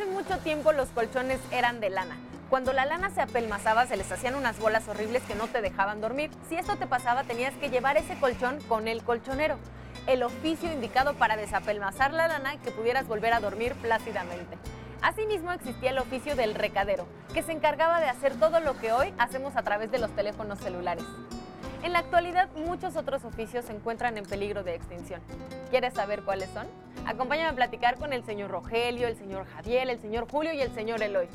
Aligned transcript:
Hace 0.00 0.10
mucho 0.10 0.38
tiempo 0.38 0.72
los 0.72 0.88
colchones 0.88 1.40
eran 1.50 1.78
de 1.78 1.90
lana. 1.90 2.16
Cuando 2.48 2.72
la 2.72 2.86
lana 2.86 3.10
se 3.10 3.20
apelmazaba 3.20 3.84
se 3.84 3.98
les 3.98 4.10
hacían 4.10 4.34
unas 4.34 4.58
bolas 4.58 4.88
horribles 4.88 5.22
que 5.24 5.34
no 5.34 5.46
te 5.46 5.60
dejaban 5.60 6.00
dormir. 6.00 6.30
Si 6.48 6.56
esto 6.56 6.76
te 6.76 6.86
pasaba 6.86 7.24
tenías 7.24 7.52
que 7.56 7.68
llevar 7.68 7.98
ese 7.98 8.18
colchón 8.18 8.60
con 8.66 8.88
el 8.88 9.02
colchonero, 9.02 9.58
el 10.06 10.22
oficio 10.22 10.72
indicado 10.72 11.12
para 11.12 11.36
desapelmazar 11.36 12.14
la 12.14 12.28
lana 12.28 12.54
y 12.54 12.58
que 12.58 12.70
pudieras 12.70 13.06
volver 13.06 13.34
a 13.34 13.40
dormir 13.40 13.74
plácidamente. 13.74 14.56
Asimismo 15.02 15.52
existía 15.52 15.90
el 15.90 15.98
oficio 15.98 16.34
del 16.34 16.54
recadero, 16.54 17.06
que 17.34 17.42
se 17.42 17.52
encargaba 17.52 18.00
de 18.00 18.08
hacer 18.08 18.36
todo 18.36 18.60
lo 18.60 18.78
que 18.78 18.92
hoy 18.92 19.12
hacemos 19.18 19.54
a 19.54 19.62
través 19.62 19.90
de 19.90 19.98
los 19.98 20.16
teléfonos 20.16 20.60
celulares. 20.60 21.04
En 21.82 21.94
la 21.94 22.00
actualidad 22.00 22.50
muchos 22.56 22.96
otros 22.96 23.24
oficios 23.24 23.64
se 23.64 23.72
encuentran 23.72 24.18
en 24.18 24.24
peligro 24.24 24.62
de 24.62 24.74
extinción. 24.74 25.22
¿Quieres 25.70 25.94
saber 25.94 26.22
cuáles 26.22 26.50
son? 26.50 26.66
Acompáñame 27.06 27.48
a 27.48 27.54
platicar 27.54 27.96
con 27.96 28.12
el 28.12 28.22
señor 28.24 28.50
Rogelio, 28.50 29.08
el 29.08 29.16
señor 29.16 29.46
Javier, 29.46 29.88
el 29.88 29.98
señor 29.98 30.30
Julio 30.30 30.52
y 30.52 30.60
el 30.60 30.74
señor 30.74 31.02
Eloy. 31.02 31.28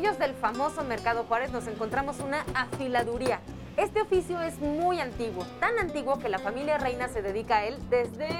Pasillos 0.00 0.18
del 0.18 0.34
famoso 0.34 0.82
Mercado 0.82 1.24
Juárez 1.28 1.52
nos 1.52 1.66
encontramos 1.66 2.20
una 2.20 2.42
afiladuría. 2.54 3.40
Este 3.76 4.00
oficio 4.00 4.40
es 4.40 4.58
muy 4.58 4.98
antiguo, 4.98 5.44
tan 5.58 5.78
antiguo 5.78 6.18
que 6.18 6.30
la 6.30 6.38
familia 6.38 6.78
reina 6.78 7.08
se 7.08 7.20
dedica 7.20 7.58
a 7.58 7.66
él 7.66 7.76
desde 7.90 8.30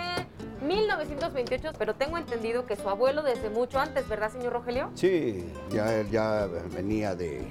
1928, 0.66 1.72
pero 1.78 1.94
tengo 1.96 2.16
entendido 2.16 2.64
que 2.64 2.76
su 2.76 2.88
abuelo 2.88 3.22
desde 3.22 3.50
mucho 3.50 3.78
antes, 3.78 4.08
¿verdad, 4.08 4.32
señor 4.32 4.54
Rogelio? 4.54 4.90
Sí, 4.94 5.52
ya 5.70 5.94
él 5.94 6.08
ya 6.10 6.48
venía 6.74 7.14
de, 7.14 7.46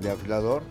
de 0.00 0.10
afilador, 0.10 0.64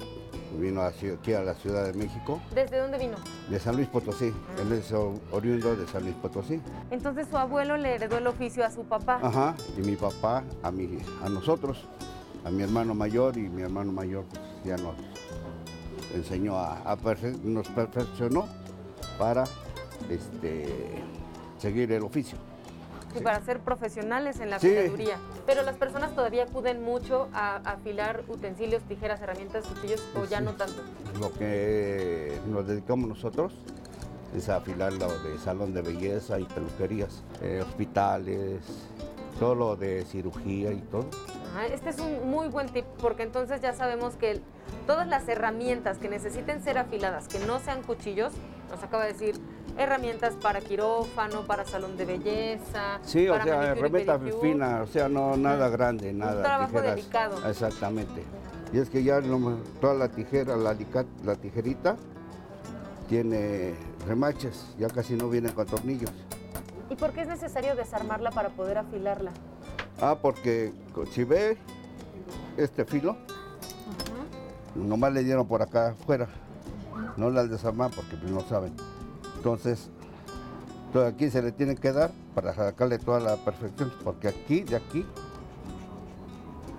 vino 0.59 0.81
aquí 0.81 1.33
a 1.33 1.41
la 1.41 1.53
Ciudad 1.55 1.85
de 1.85 1.93
México, 1.93 2.39
¿Desde 2.55 2.79
dónde 2.79 2.97
vino? 2.97 3.17
de 3.49 3.59
San 3.59 3.75
Luis 3.75 3.87
Potosí. 3.87 4.33
Él 4.61 4.71
es 4.73 4.91
oriundo 5.31 5.75
de 5.75 5.87
San 5.87 6.03
Luis 6.03 6.15
Potosí. 6.15 6.61
Entonces 6.91 7.27
su 7.29 7.37
abuelo 7.37 7.77
le 7.77 7.95
heredó 7.95 8.17
el 8.17 8.27
oficio 8.27 8.65
a 8.65 8.71
su 8.71 8.83
papá. 8.85 9.19
Ajá, 9.21 9.55
y 9.77 9.81
mi 9.81 9.95
papá 9.95 10.43
a, 10.63 10.71
mi, 10.71 10.99
a 11.23 11.29
nosotros, 11.29 11.83
a 12.45 12.49
mi 12.49 12.63
hermano 12.63 12.93
mayor, 12.95 13.37
y 13.37 13.41
mi 13.49 13.61
hermano 13.63 13.91
mayor 13.91 14.23
pues, 14.29 14.41
ya 14.63 14.77
nos 14.77 14.95
enseñó 16.15 16.55
a, 16.57 16.77
a 16.79 16.97
perfe- 16.97 17.37
nos 17.43 17.67
perfeccionó 17.69 18.47
para 19.19 19.43
este, 20.09 21.03
seguir 21.57 21.91
el 21.91 22.03
oficio. 22.03 22.37
Y 23.17 23.21
para 23.21 23.41
ser 23.41 23.59
profesionales 23.59 24.39
en 24.39 24.49
la 24.49 24.57
afiladuría. 24.57 25.17
Pero 25.45 25.63
las 25.63 25.75
personas 25.75 26.13
todavía 26.15 26.43
acuden 26.43 26.83
mucho 26.83 27.27
a 27.33 27.57
afilar 27.57 28.23
utensilios, 28.27 28.83
tijeras, 28.83 29.21
herramientas, 29.21 29.65
cuchillos 29.65 30.01
o 30.15 30.25
ya 30.25 30.39
Sí. 30.39 30.45
no 30.45 30.51
tanto. 30.53 30.81
Lo 31.19 31.31
que 31.33 32.37
nos 32.47 32.67
dedicamos 32.67 33.09
nosotros 33.09 33.53
es 34.35 34.49
a 34.49 34.57
afilar 34.57 34.93
lo 34.93 35.07
de 35.19 35.37
salón 35.39 35.73
de 35.73 35.81
belleza 35.81 36.39
y 36.39 36.43
peluquerías, 36.45 37.23
eh, 37.41 37.63
hospitales, 37.65 38.61
todo 39.39 39.55
lo 39.55 39.75
de 39.75 40.03
cirugía 40.05 40.71
y 40.71 40.81
todo. 40.81 41.05
Ah, 41.55 41.65
este 41.65 41.89
es 41.89 41.99
un 41.99 42.29
muy 42.29 42.49
buen 42.49 42.67
tip 42.69 42.85
porque 43.01 43.23
entonces 43.23 43.61
ya 43.61 43.73
sabemos 43.73 44.15
que 44.15 44.41
todas 44.85 45.07
las 45.07 45.27
herramientas 45.27 45.97
que 45.97 46.09
necesiten 46.09 46.61
ser 46.61 46.77
afiladas, 46.77 47.27
que 47.27 47.39
no 47.39 47.59
sean 47.59 47.81
cuchillos, 47.81 48.33
nos 48.69 48.83
acaba 48.83 49.05
de 49.05 49.13
decir 49.13 49.35
herramientas 49.77 50.33
para 50.41 50.61
quirófano, 50.61 51.41
para 51.41 51.65
salón 51.65 51.97
de 51.97 52.05
belleza, 52.05 52.99
Sí, 53.03 53.27
o 53.29 53.35
sea, 53.35 53.45
manicure 53.45 53.67
y 53.67 53.79
herramienta 53.79 54.19
pedicure. 54.19 54.51
fina, 54.53 54.81
o 54.81 54.87
sea, 54.87 55.07
no 55.09 55.37
nada 55.37 55.69
grande, 55.69 56.11
nada. 56.13 56.43
trabajo 56.43 56.81
delicado. 56.81 57.47
Exactamente. 57.49 58.23
Y 58.73 58.79
es 58.79 58.89
que 58.89 59.03
ya 59.03 59.19
lo- 59.19 59.57
toda 59.79 59.93
la 59.93 60.09
tijera, 60.09 60.57
la, 60.57 60.75
tijerita, 61.35 61.95
tiene 63.07 63.75
remaches, 64.07 64.65
ya 64.77 64.87
casi 64.89 65.13
no 65.15 65.29
viene 65.29 65.53
con 65.53 65.65
tornillos. 65.65 66.11
¿Y 66.89 66.95
por 66.95 67.11
qué 67.11 67.21
es 67.21 67.27
necesario 67.27 67.75
desarmarla 67.75 68.31
para 68.31 68.49
poder 68.49 68.77
afilarla? 68.77 69.31
Ah, 70.01 70.17
porque 70.21 70.73
si 71.11 71.23
ve 71.23 71.57
este 72.57 72.83
filo, 72.85 73.15
nomás 74.75 75.13
le 75.13 75.23
dieron 75.23 75.47
por 75.47 75.61
acá 75.61 75.89
afuera, 75.89 76.27
no 77.15 77.29
la 77.29 77.45
desarmar 77.45 77.91
porque 77.95 78.15
pues, 78.17 78.31
no 78.31 78.41
saben. 78.41 78.73
Entonces, 79.37 79.89
todo 80.91 81.05
aquí 81.05 81.29
se 81.29 81.41
le 81.41 81.51
tiene 81.51 81.75
que 81.75 81.91
dar 81.91 82.11
para 82.35 82.53
sacarle 82.53 82.97
toda 82.97 83.19
la 83.19 83.35
perfección, 83.37 83.91
porque 84.03 84.27
aquí, 84.27 84.61
de 84.61 84.75
aquí, 84.75 85.05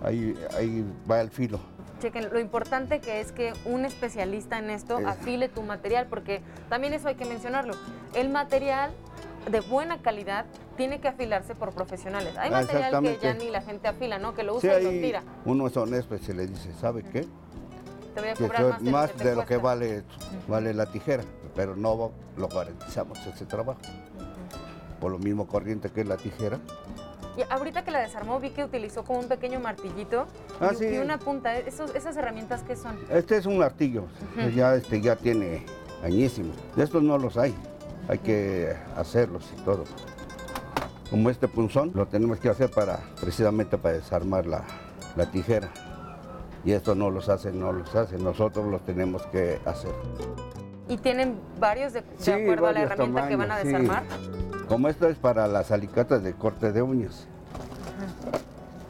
ahí, 0.03 0.35
ahí 0.57 0.85
va 1.11 1.21
el 1.21 1.31
filo. 1.31 1.61
Chequen, 2.01 2.29
lo 2.33 2.39
importante 2.39 3.01
que 3.01 3.21
es 3.21 3.33
que 3.33 3.53
un 3.65 3.85
especialista 3.85 4.59
en 4.59 4.71
esto 4.71 4.99
Es- 4.99 5.07
afile 5.07 5.49
tu 5.49 5.63
material, 5.63 6.07
porque 6.09 6.43
también 6.69 6.93
eso 6.95 7.09
hay 7.09 7.17
que 7.17 7.25
mencionarlo. 7.25 7.75
El 8.15 8.29
material 8.29 8.93
de 9.51 9.61
buena 9.61 9.99
calidad 10.03 10.45
tiene 10.77 11.01
que 11.01 11.09
afilarse 11.09 11.55
por 11.55 11.73
profesionales. 11.73 12.37
Hay 12.39 12.51
Ah, 12.53 12.61
material 12.63 13.03
que 13.03 13.19
ya 13.21 13.35
ni 13.35 13.51
la 13.51 13.63
gente 13.63 13.89
afila, 13.89 14.19
¿no? 14.19 14.35
Que 14.35 14.43
lo 14.45 14.61
Sí, 14.61 14.69
usa 14.69 14.81
y 14.81 14.85
lo 14.85 14.91
tira. 14.91 15.23
uno 15.45 15.67
es 15.67 15.77
honesto 15.77 16.15
y 16.15 16.19
se 16.19 16.35
le 16.35 16.47
dice, 16.47 16.73
¿sabe 16.75 17.03
qué? 17.03 17.27
Te 18.21 18.21
voy 18.21 18.31
a 18.31 18.35
cobrar 18.35 18.63
más 18.71 18.79
es 18.81 18.85
de, 18.85 18.91
más 18.93 19.11
lo 19.11 19.17
que, 19.17 19.23
te 19.23 19.29
de 19.31 19.35
lo 19.37 19.41
que 19.43 19.47
cuesta. 19.47 19.63
vale, 19.67 20.03
vale 20.49 20.75
la 20.75 20.87
tijera, 20.87 21.23
pero 21.55 21.77
no 21.77 22.11
lo 22.37 22.49
garantizamos 22.49 23.19
ese 23.27 23.47
trabajo. 23.47 23.81
Por 25.01 25.13
lo 25.13 25.19
mismo 25.19 25.47
corriente 25.47 25.91
que 25.91 26.01
es 26.01 26.07
la 26.09 26.17
tijera, 26.17 26.59
Y 27.37 27.43
ahorita 27.53 27.85
que 27.85 27.93
la 27.93 28.01
desarmó 28.01 28.41
vi 28.41 28.51
que 28.51 28.65
utilizó 28.65 29.05
como 29.05 29.21
un 29.21 29.29
pequeño 29.29 29.61
martillito 29.61 30.27
Ah, 30.61 30.71
y, 30.73 30.77
sí. 30.77 30.87
y 30.89 30.99
una 30.99 31.19
punta. 31.19 31.57
Esos- 31.57 31.95
¿Esas 31.95 32.17
herramientas 32.17 32.65
qué 32.65 32.75
son? 32.75 32.99
Este 33.09 33.37
es 33.37 33.47
un 33.47 33.59
martillo, 33.59 34.07
ya, 34.57 34.75
este, 34.75 35.01
ya 35.01 35.15
tiene 35.15 35.65
añísimo. 36.03 36.53
De 36.75 36.83
estos 36.83 37.01
no 37.01 37.17
los 37.17 37.37
hay, 37.37 37.55
hay 38.09 38.19
que 38.19 38.75
hacerlos 38.97 39.45
y 39.57 39.61
todo. 39.63 39.85
Como 41.11 41.31
este 41.31 41.47
punzón, 41.47 41.93
lo 41.95 42.07
tenemos 42.07 42.39
que 42.41 42.49
hacer 42.49 42.71
para, 42.71 42.99
precisamente 43.21 43.79
para 43.79 43.95
desarmar 43.95 44.45
la, 44.47 44.65
la 45.15 45.31
tijera. 45.31 45.71
Y 46.65 46.73
esto 46.73 46.95
no 46.95 47.11
los 47.11 47.29
hacen, 47.29 47.59
no 47.61 47.73
los 47.73 47.95
hacen, 47.95 48.23
nosotros 48.23 48.67
los 48.67 48.83
tenemos 48.85 49.25
que 49.27 49.61
hacer. 49.65 49.93
Y 50.89 50.97
tienen 50.97 51.39
varios 51.61 51.93
de, 51.93 52.01
de 52.03 52.07
Sí, 52.19 52.31
acuerdo 52.33 52.67
a 52.67 52.73
la 52.73 52.81
herramienta 52.83 53.29
que 53.29 53.37
van 53.37 53.51
a 53.51 53.59
sí. 53.61 53.67
desarmar. 53.69 54.03
Como 54.69 54.89
esto 54.89 55.09
es 55.09 55.17
para 55.19 55.47
las 55.49 55.71
alicatas 55.71 56.23
de 56.23 56.33
corte 56.35 56.73
de 56.73 56.83
uñas. 56.83 57.27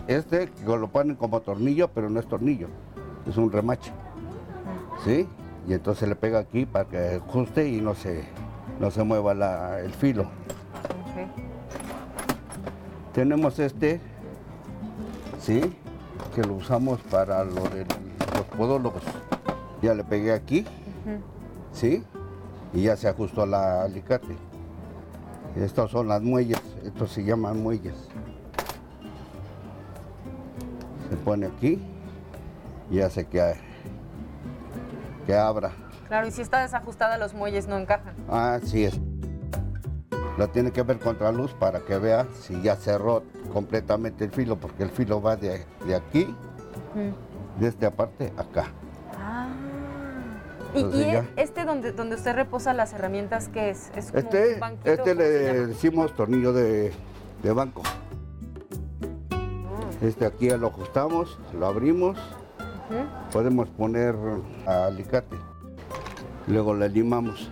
Este 0.07 0.49
lo 0.67 0.89
ponen 0.89 1.17
como 1.17 1.41
tornillo, 1.41 1.89
pero 1.89 2.09
no 2.09 2.19
es 2.19 2.27
tornillo, 2.27 2.69
es 3.29 3.37
un 3.37 3.53
remache. 3.53 3.93
¿Sí? 5.05 5.29
Y 5.69 5.75
entonces 5.75 6.09
le 6.09 6.17
pega 6.17 6.39
aquí 6.39 6.65
para 6.67 6.87
que 6.87 7.21
ajuste 7.27 7.69
y 7.69 7.81
no 7.81 7.95
se, 7.95 8.25
no 8.81 8.91
se 8.91 9.03
mueva 9.05 9.35
la- 9.35 9.81
el 9.81 9.93
filo. 9.93 10.25
Tenemos 13.13 13.59
este, 13.59 14.01
¿sí? 15.41 15.61
Que 16.39 16.47
lo 16.47 16.55
usamos 16.55 17.01
para 17.11 17.43
lo 17.43 17.65
de 17.65 17.85
los 18.37 18.45
podólogos. 18.57 19.03
Ya 19.83 19.93
le 19.93 20.05
pegué 20.05 20.33
aquí, 20.33 20.65
¿sí? 21.73 22.05
Y 22.73 22.83
ya 22.83 22.97
se 22.97 23.09
ajustó 23.09 23.45
la 23.45 23.83
alicate. 23.83 24.37
Estos 25.57 25.91
son 25.91 26.07
las 26.07 26.23
muelles, 26.23 26.63
estos 26.85 27.11
se 27.11 27.25
llaman 27.25 27.61
muelles. 27.61 27.97
Se 31.11 31.17
pone 31.17 31.47
aquí 31.47 31.83
y 32.89 33.01
hace 33.01 33.27
que, 33.27 33.55
que 35.27 35.35
abra. 35.35 35.73
Claro, 36.07 36.29
y 36.29 36.31
si 36.31 36.43
está 36.43 36.61
desajustada 36.61 37.19
los 37.19 37.35
muelles 37.35 37.67
no 37.67 37.77
encajan. 37.79 38.15
Ah, 38.29 38.61
sí 38.63 38.85
es. 38.85 39.01
Lo 40.37 40.49
tiene 40.51 40.71
que 40.71 40.85
ver 40.85 41.01
contra 41.01 41.33
luz 41.33 41.53
para 41.55 41.81
que 41.81 41.99
vea 41.99 42.29
si 42.33 42.63
ya 42.63 42.77
cerró 42.77 43.25
completamente 43.53 44.25
el 44.25 44.31
filo, 44.31 44.57
porque 44.57 44.83
el 44.83 44.91
filo 44.91 45.21
va 45.21 45.37
de, 45.37 45.65
de 45.87 45.95
aquí, 45.95 46.35
de 47.59 47.67
esta 47.69 47.91
parte, 47.91 48.33
acá. 48.37 48.67
Ah. 49.17 49.49
Y, 50.75 50.79
Entonces 50.81 51.07
y 51.07 51.13
ya. 51.13 51.25
este 51.37 51.65
donde, 51.65 51.93
donde 51.93 52.17
usted 52.17 52.35
reposa 52.35 52.75
las 52.75 52.93
herramientas, 52.93 53.49
¿qué 53.49 53.71
es? 53.71 53.91
¿Es 53.97 54.13
como 54.13 54.19
un 54.21 54.25
Este, 54.37 54.59
banquito? 54.59 54.91
este 54.91 55.03
¿Cómo 55.03 55.07
se 55.07 55.15
le 55.15 55.67
decimos 55.67 56.15
tornillo 56.15 56.53
de, 56.53 56.93
de 57.43 57.53
banco. 57.53 57.83
Ah. 59.31 59.91
Este 60.03 60.27
aquí 60.27 60.51
lo 60.51 60.69
ajustamos, 60.69 61.39
lo 61.59 61.67
abrimos, 61.67 62.19
podemos 63.33 63.69
poner 63.71 64.15
alicate. 64.67 65.37
Luego 66.47 66.75
le 66.75 66.89
limamos 66.89 67.51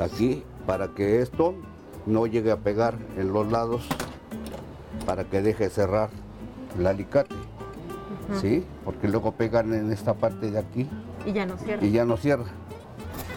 aquí 0.00 0.44
para 0.66 0.88
que 0.88 1.20
esto 1.20 1.54
no 2.06 2.26
llegue 2.26 2.50
a 2.52 2.56
pegar 2.56 2.96
en 3.16 3.32
los 3.32 3.50
lados, 3.50 3.86
para 5.06 5.24
que 5.24 5.42
deje 5.42 5.68
cerrar 5.70 6.10
el 6.78 6.86
alicate. 6.86 7.34
¿Sí? 8.40 8.64
Porque 8.84 9.08
luego 9.08 9.32
pegan 9.32 9.74
en 9.74 9.92
esta 9.92 10.14
parte 10.14 10.52
de 10.52 10.58
aquí 10.60 10.88
Y 11.26 11.32
ya 11.32 11.46
no 11.46 11.56
cierra. 11.56 11.84
y 11.84 11.90
ya 11.90 12.04
no 12.04 12.16
cierra. 12.16 12.44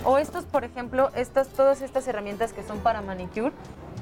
O 0.05 0.19
estos, 0.19 0.43
por 0.45 0.63
ejemplo, 0.63 1.09
estas, 1.15 1.47
todas 1.47 1.81
estas 1.81 2.07
herramientas 2.07 2.53
que 2.53 2.61
son 2.61 2.77
para 2.79 3.01
manicure. 3.01 3.51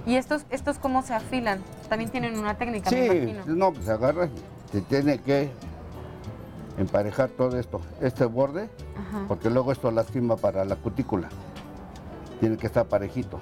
¿Y 0.06 0.16
estos, 0.16 0.44
estos 0.50 0.80
cómo 0.80 1.02
se 1.04 1.14
afilan? 1.14 1.60
También 1.88 2.10
tienen 2.10 2.38
una 2.38 2.58
técnica, 2.58 2.90
me 2.92 2.98
Sí, 3.10 3.18
imagino. 3.18 3.56
no, 3.56 3.72
pues 3.72 3.88
agarra, 3.88 4.28
se 4.72 4.82
tiene 4.82 5.20
que 5.20 5.50
emparejar 6.78 7.30
todo 7.30 7.58
esto, 7.60 7.80
este 8.02 8.26
borde, 8.26 8.70
Ajá. 8.98 9.26
porque 9.28 9.50
luego 9.50 9.72
esto 9.72 9.92
lastima 9.92 10.36
para 10.38 10.66
la 10.66 10.76
cutícula. 10.76 11.30
Tiene 12.40 12.58
que 12.58 12.66
estar 12.68 12.86
parejito, 12.88 13.40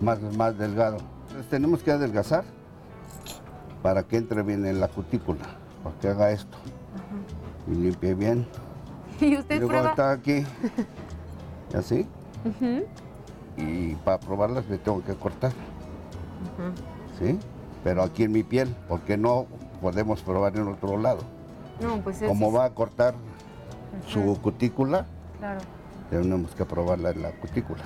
más, 0.00 0.20
más 0.36 0.58
delgado. 0.58 0.96
Entonces 1.28 1.48
tenemos 1.48 1.82
que 1.82 1.92
adelgazar 1.92 2.44
para 3.82 4.02
que 4.02 4.16
entre 4.16 4.42
bien 4.42 4.66
en 4.66 4.80
la 4.80 4.88
cutícula, 4.88 5.44
para 5.82 5.96
que 5.98 6.08
haga 6.08 6.30
esto. 6.30 6.56
Y 7.68 7.74
limpie 7.74 8.14
bien. 8.14 8.46
Y 9.20 9.36
usted 9.38 9.56
Luego 9.60 9.68
prueba. 9.68 9.90
está 9.90 10.12
aquí, 10.12 10.44
así, 11.74 12.06
y 13.56 13.94
para 13.96 14.18
probarlas 14.20 14.68
me 14.68 14.76
tengo 14.76 15.02
que 15.02 15.14
cortar. 15.14 15.52
¿sí? 17.18 17.38
Pero 17.82 18.02
aquí 18.02 18.24
en 18.24 18.32
mi 18.32 18.42
piel, 18.42 18.74
porque 18.88 19.16
no 19.16 19.46
podemos 19.80 20.20
probar 20.22 20.54
en 20.56 20.68
otro 20.68 20.98
lado. 20.98 21.20
No, 21.80 21.96
pues 22.02 22.20
es. 22.20 22.28
Como 22.28 22.52
va 22.52 22.66
a 22.66 22.70
cortar 22.74 23.14
su 24.06 24.38
cutícula, 24.42 25.06
Claro. 25.38 25.60
tenemos 26.10 26.54
que 26.54 26.64
probarla 26.66 27.10
en 27.10 27.22
la 27.22 27.30
cutícula, 27.32 27.84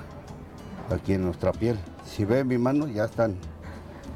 aquí 0.92 1.12
en 1.14 1.22
nuestra 1.24 1.52
piel. 1.52 1.78
Si 2.04 2.24
ve 2.24 2.42
mi 2.42 2.58
mano, 2.58 2.88
ya 2.88 3.04
están, 3.04 3.36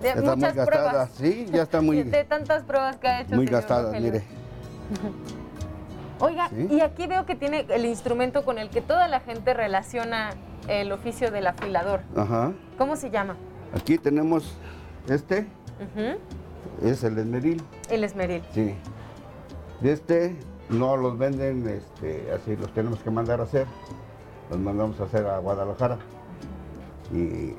De 0.05 0.15
ya 0.15 0.21
están 0.21 0.39
muy 0.39 0.67
pruebas. 0.67 1.11
Sí, 1.15 1.47
ya 1.53 1.63
está 1.63 1.81
muy, 1.81 2.03
De 2.05 2.25
tantas 2.25 2.63
pruebas 2.65 2.97
que 2.97 3.09
ha 3.09 3.21
hecho. 3.23 3.35
muy 3.35 3.47
Rogelio. 3.47 4.01
mire. 4.01 4.23
Oiga, 6.21 6.49
Sí. 6.49 6.69
y 6.71 6.81
aquí 6.81 7.07
veo 7.07 7.27
que 7.27 7.35
tiene 7.35 7.67
el 7.71 7.85
instrumento 7.87 8.45
con 8.45 8.59
el 8.59 8.71
que 8.71 8.81
toda 8.81 9.09
la 9.09 9.21
gente 9.21 9.53
relaciona 9.55 10.31
el 10.69 10.93
oficio 10.93 11.31
del 11.31 11.47
afilador. 11.47 12.03
Ajá. 12.17 12.53
¿Cómo 12.79 12.97
se 12.97 13.11
llama? 13.11 13.37
Aquí 13.75 13.99
tenemos 13.99 14.57
este, 15.09 15.47
es 16.83 17.03
el 17.03 17.19
esmeril. 17.19 17.63
El 17.91 18.05
esmeril. 18.05 18.43
Sí. 18.53 18.75
Este 19.83 20.37
no 20.69 20.97
los 20.97 21.19
venden, 21.19 21.69
este, 21.69 22.31
así 22.33 22.57
los 22.57 22.73
tenemos 22.73 23.01
que 23.01 23.11
mandar 23.11 23.41
a 23.41 23.45
hacer. 23.45 23.67
Los 24.51 24.59
mandamos 24.59 25.01
a 25.01 25.05
hacer 25.05 25.27
a 25.27 25.39
Guadalajara. 25.39 25.99
Y 27.13 27.55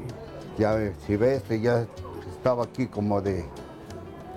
ya 0.57 0.75
si 1.06 1.18
ve 1.18 1.36
este 1.36 1.59
ya 1.59 1.86
estaba 2.45 2.63
aquí 2.65 2.86
como 2.86 3.19
de 3.21 3.44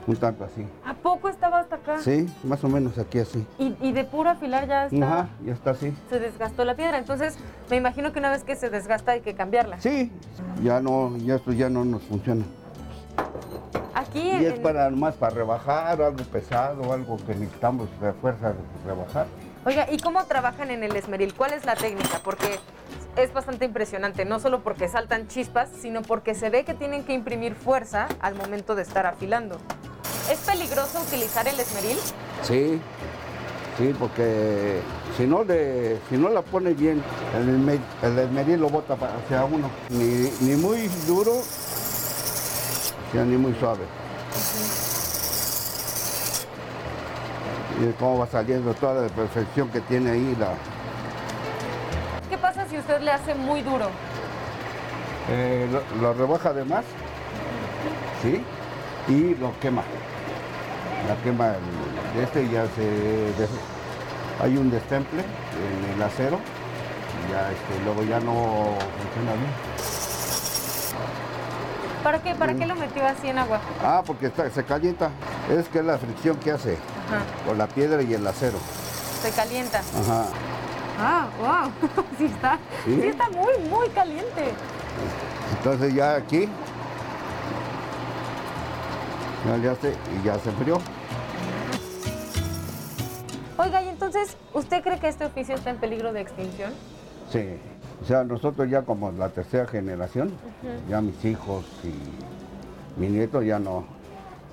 un 0.06 0.16
tanto 0.16 0.42
así. 0.42 0.66
¿A 0.86 0.94
poco 0.94 1.28
estaba 1.28 1.58
hasta 1.58 1.76
acá? 1.76 1.98
Sí, 1.98 2.26
más 2.42 2.64
o 2.64 2.68
menos 2.70 2.96
aquí 2.96 3.18
así. 3.18 3.46
Y, 3.58 3.76
y 3.82 3.92
de 3.92 4.04
puro 4.04 4.30
afilar 4.30 4.66
ya 4.66 4.86
está. 4.86 5.06
Ajá, 5.06 5.28
ya 5.44 5.52
está 5.52 5.70
así. 5.72 5.94
Se 6.08 6.18
desgastó 6.18 6.64
la 6.64 6.74
piedra. 6.74 6.96
Entonces, 6.96 7.36
me 7.68 7.76
imagino 7.76 8.10
que 8.10 8.18
una 8.18 8.30
vez 8.30 8.44
que 8.44 8.56
se 8.56 8.70
desgasta 8.70 9.12
hay 9.12 9.20
que 9.20 9.34
cambiarla. 9.34 9.78
Sí, 9.82 10.10
ya 10.62 10.80
no, 10.80 11.18
ya 11.18 11.34
esto 11.34 11.52
ya 11.52 11.68
no 11.68 11.84
nos 11.84 12.02
funciona. 12.04 12.46
Aquí 13.92 14.22
Y 14.22 14.46
es 14.46 14.58
para 14.60 14.88
más 14.88 15.14
para 15.16 15.34
rebajar, 15.34 16.00
algo 16.00 16.24
pesado, 16.32 16.90
algo 16.94 17.18
que 17.18 17.34
necesitamos 17.34 17.90
de 18.00 18.14
fuerza 18.14 18.54
de 18.54 18.58
rebajar. 18.86 19.26
Oiga, 19.66 19.86
¿y 19.92 19.98
cómo 19.98 20.24
trabajan 20.24 20.70
en 20.70 20.82
el 20.82 20.96
esmeril? 20.96 21.34
¿Cuál 21.34 21.52
es 21.52 21.66
la 21.66 21.76
técnica? 21.76 22.22
Porque 22.24 22.58
es 23.16 23.32
bastante 23.32 23.64
impresionante, 23.64 24.24
no 24.24 24.38
solo 24.38 24.60
porque 24.60 24.88
saltan 24.88 25.28
chispas, 25.28 25.68
sino 25.80 26.02
porque 26.02 26.34
se 26.34 26.50
ve 26.50 26.64
que 26.64 26.74
tienen 26.74 27.04
que 27.04 27.12
imprimir 27.12 27.54
fuerza 27.54 28.08
al 28.20 28.34
momento 28.34 28.74
de 28.74 28.82
estar 28.82 29.06
afilando. 29.06 29.58
¿Es 30.30 30.38
peligroso 30.40 31.00
utilizar 31.00 31.48
el 31.48 31.58
esmeril? 31.58 31.98
Sí, 32.42 32.80
sí, 33.78 33.94
porque 33.98 34.80
si 35.16 35.26
no 35.26 35.42
le, 35.42 35.96
si 36.08 36.16
no 36.16 36.28
la 36.28 36.42
pone 36.42 36.74
bien, 36.74 37.02
el, 37.34 37.80
el 38.02 38.18
esmeril 38.18 38.60
lo 38.60 38.68
bota 38.68 38.94
hacia 38.94 39.44
uno. 39.44 39.70
Ni, 39.88 40.30
ni 40.40 40.56
muy 40.56 40.88
duro, 41.06 41.42
ni 43.14 43.36
muy 43.36 43.54
suave. 43.54 43.84
Y 47.80 47.92
cómo 47.92 48.18
va 48.18 48.26
saliendo 48.26 48.74
toda 48.74 49.02
la 49.02 49.08
perfección 49.08 49.68
que 49.70 49.80
tiene 49.82 50.10
ahí 50.10 50.36
la, 50.38 50.48
¿Qué 50.48 50.77
pasa 52.58 52.70
si 52.70 52.78
usted 52.78 53.00
le 53.00 53.10
hace 53.12 53.34
muy 53.34 53.62
duro? 53.62 53.88
Eh, 55.30 55.68
lo, 55.70 56.00
lo 56.02 56.14
rebaja 56.14 56.52
de 56.52 56.64
más, 56.64 56.84
¿sí? 58.22 58.42
Y 59.08 59.34
lo 59.36 59.58
quema. 59.60 59.82
La 61.08 61.14
quema 61.22 61.48
de 62.14 62.22
este 62.24 62.48
ya 62.48 62.64
se... 62.74 63.32
hay 64.42 64.56
un 64.56 64.70
destemple 64.70 65.20
en 65.20 65.94
el 65.94 66.02
acero 66.02 66.38
y 67.28 67.32
ya 67.32 67.50
este, 67.52 67.84
luego 67.84 68.02
ya 68.02 68.18
no 68.20 68.32
funciona 69.02 69.32
bien. 69.38 69.52
¿Para 72.02 72.22
qué? 72.22 72.34
¿Para 72.34 72.54
qué 72.54 72.66
lo 72.66 72.74
metió 72.74 73.06
así 73.06 73.28
en 73.28 73.38
agua? 73.38 73.60
Ah, 73.82 74.02
porque 74.06 74.26
está- 74.26 74.48
se 74.50 74.64
calienta. 74.64 75.10
Es 75.50 75.68
que 75.68 75.78
es 75.80 75.84
la 75.84 75.98
fricción 75.98 76.36
que 76.36 76.52
hace 76.52 76.72
Ajá. 77.08 77.22
con 77.46 77.58
la 77.58 77.66
piedra 77.66 78.02
y 78.02 78.14
el 78.14 78.26
acero. 78.26 78.58
Se 79.22 79.30
calienta. 79.30 79.78
Ajá. 79.78 80.26
Ah, 80.98 81.28
wow. 81.38 82.04
sí 82.18 82.24
está. 82.24 82.58
Sí. 82.84 82.98
Sí 83.00 83.06
está 83.08 83.30
muy, 83.30 83.52
muy 83.70 83.88
caliente. 83.90 84.52
Entonces 85.56 85.94
ya 85.94 86.16
aquí 86.16 86.48
ya 89.46 89.56
le 89.56 89.68
hace 89.68 89.94
y 90.18 90.24
ya 90.24 90.38
se 90.38 90.50
enfrió. 90.50 90.80
Oiga, 93.56 93.82
y 93.82 93.88
entonces, 93.88 94.36
¿usted 94.54 94.82
cree 94.82 94.98
que 94.98 95.08
este 95.08 95.24
oficio 95.24 95.54
está 95.54 95.70
en 95.70 95.78
peligro 95.78 96.12
de 96.12 96.20
extinción? 96.20 96.72
Sí, 97.30 97.58
o 98.02 98.04
sea, 98.04 98.24
nosotros 98.24 98.68
ya 98.70 98.82
como 98.82 99.10
la 99.12 99.28
tercera 99.30 99.66
generación, 99.66 100.32
ya 100.88 101.00
mis 101.00 101.24
hijos 101.24 101.64
y 101.84 103.00
mi 103.00 103.08
nieto 103.08 103.42
ya 103.42 103.58
no, 103.58 103.84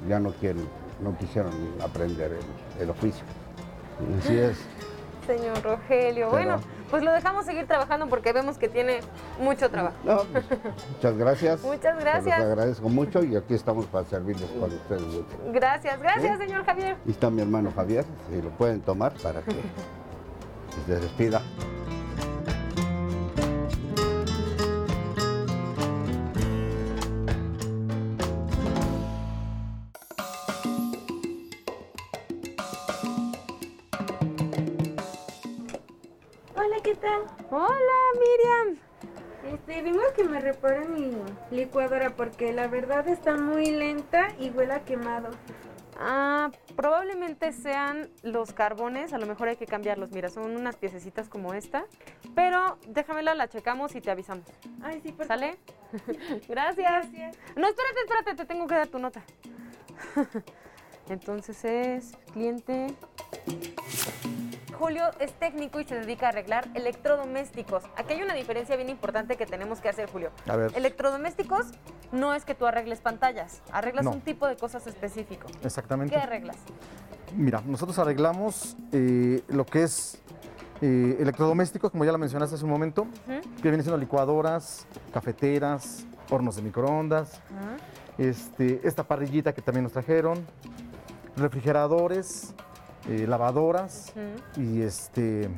ya 0.07 0.19
no 0.19 0.31
quieren, 0.31 0.67
no 1.01 1.17
quisieron 1.17 1.53
aprender 1.83 2.31
el, 2.33 2.83
el 2.83 2.89
oficio. 2.89 3.23
Así 4.19 4.37
es. 4.37 4.57
Señor 5.25 5.61
Rogelio, 5.63 6.29
Pero- 6.29 6.31
bueno, 6.31 6.59
pues 6.89 7.03
lo 7.03 7.11
dejamos 7.11 7.45
seguir 7.45 7.65
trabajando 7.67 8.07
porque 8.07 8.31
vemos 8.33 8.57
que 8.57 8.67
tiene 8.69 8.99
mucho 9.39 9.69
trabajo. 9.69 9.95
No, 10.03 10.23
pues, 10.31 10.45
muchas 10.95 11.17
gracias. 11.17 11.61
Muchas 11.63 11.99
gracias. 11.99 12.37
los 12.39 12.47
agradezco 12.47 12.89
mucho 12.89 13.23
y 13.23 13.35
aquí 13.35 13.53
estamos 13.53 13.85
para 13.87 14.05
servirles 14.05 14.49
cuando 14.59 14.75
ustedes 14.75 15.03
gusten. 15.03 15.53
Gracias, 15.53 15.99
gracias, 16.01 16.37
¿Sí? 16.39 16.45
señor 16.45 16.65
Javier. 16.65 16.97
Y 17.05 17.11
está 17.11 17.29
mi 17.29 17.41
hermano 17.41 17.71
Javier, 17.75 18.05
si 18.29 18.41
lo 18.41 18.49
pueden 18.51 18.81
tomar 18.81 19.13
para 19.21 19.41
que 19.41 19.55
se 20.87 20.99
despida. 20.99 21.41
Hola, 36.65 36.77
¿qué 36.81 36.95
tal? 36.95 37.21
Hola, 37.51 37.97
Miriam. 38.19 38.79
Este, 39.53 39.83
vengo 39.83 40.01
a 40.01 40.13
que 40.15 40.23
me 40.23 40.39
reparen 40.39 40.93
mi 40.95 41.11
licuadora 41.55 42.15
porque 42.15 42.53
la 42.53 42.65
verdad 42.67 43.07
está 43.07 43.35
muy 43.37 43.67
lenta 43.67 44.29
y 44.39 44.49
huele 44.49 44.73
a 44.73 44.83
quemado. 44.83 45.29
Ah, 45.99 46.49
probablemente 46.75 47.51
sean 47.51 48.09
los 48.23 48.51
carbones, 48.51 49.13
a 49.13 49.19
lo 49.19 49.27
mejor 49.27 49.49
hay 49.49 49.57
que 49.57 49.67
cambiarlos. 49.67 50.09
Mira, 50.09 50.29
son 50.29 50.55
unas 50.55 50.75
piececitas 50.75 51.29
como 51.29 51.53
esta, 51.53 51.85
pero 52.33 52.79
déjamela, 52.87 53.35
la 53.35 53.47
checamos 53.47 53.93
y 53.93 54.01
te 54.01 54.09
avisamos. 54.09 54.45
Ay, 54.81 55.01
sí, 55.03 55.11
por 55.11 55.27
¿Sale? 55.27 55.59
Gracias. 56.47 56.77
Gracias. 56.77 57.37
No, 57.55 57.67
espérate, 57.67 57.99
espérate, 58.05 58.33
te 58.33 58.45
tengo 58.45 58.65
que 58.65 58.73
dar 58.73 58.87
tu 58.87 58.97
nota. 58.97 59.23
Entonces 61.09 61.63
es 61.63 62.17
cliente. 62.33 62.87
Julio 64.77 65.03
es 65.19 65.33
técnico 65.33 65.79
y 65.79 65.85
se 65.85 65.95
dedica 65.95 66.27
a 66.27 66.29
arreglar 66.29 66.67
electrodomésticos. 66.73 67.83
Aquí 67.97 68.13
hay 68.13 68.21
una 68.21 68.33
diferencia 68.33 68.75
bien 68.75 68.89
importante 68.89 69.37
que 69.37 69.45
tenemos 69.45 69.79
que 69.79 69.89
hacer, 69.89 70.09
Julio. 70.11 70.31
A 70.47 70.55
ver. 70.55 70.71
Electrodomésticos 70.75 71.67
no 72.11 72.33
es 72.33 72.45
que 72.45 72.55
tú 72.55 72.65
arregles 72.65 72.99
pantallas, 72.99 73.61
arreglas 73.71 74.05
No. 74.05 74.11
un 74.11 74.21
tipo 74.21 74.47
de 74.47 74.55
cosas 74.57 74.85
específico. 74.87 75.47
Exactamente. 75.63 76.13
¿Qué 76.13 76.21
arreglas? 76.21 76.57
Mira, 77.35 77.61
nosotros 77.65 77.97
arreglamos 77.99 78.75
eh, 78.91 79.41
lo 79.47 79.65
que 79.65 79.83
es 79.83 80.21
eh, 80.81 81.17
electrodomésticos, 81.19 81.91
como 81.91 82.03
ya 82.05 82.11
lo 82.11 82.17
mencionaste 82.17 82.55
hace 82.55 82.63
un 82.65 82.71
momento, 82.71 83.03
Ujú. 83.03 83.41
que 83.57 83.61
vienen 83.63 83.81
siendo 83.81 83.97
licuadoras, 83.97 84.85
cafeteras, 85.13 86.05
hornos 86.29 86.55
de 86.57 86.61
microondas, 86.63 87.39
este, 88.17 88.81
esta 88.83 89.03
parrillita 89.03 89.53
que 89.53 89.61
también 89.61 89.83
nos 89.83 89.93
trajeron, 89.93 90.45
refrigeradores, 91.37 92.53
eh, 93.09 93.25
lavadoras 93.27 94.13
y 94.57 94.81
este, 94.81 95.49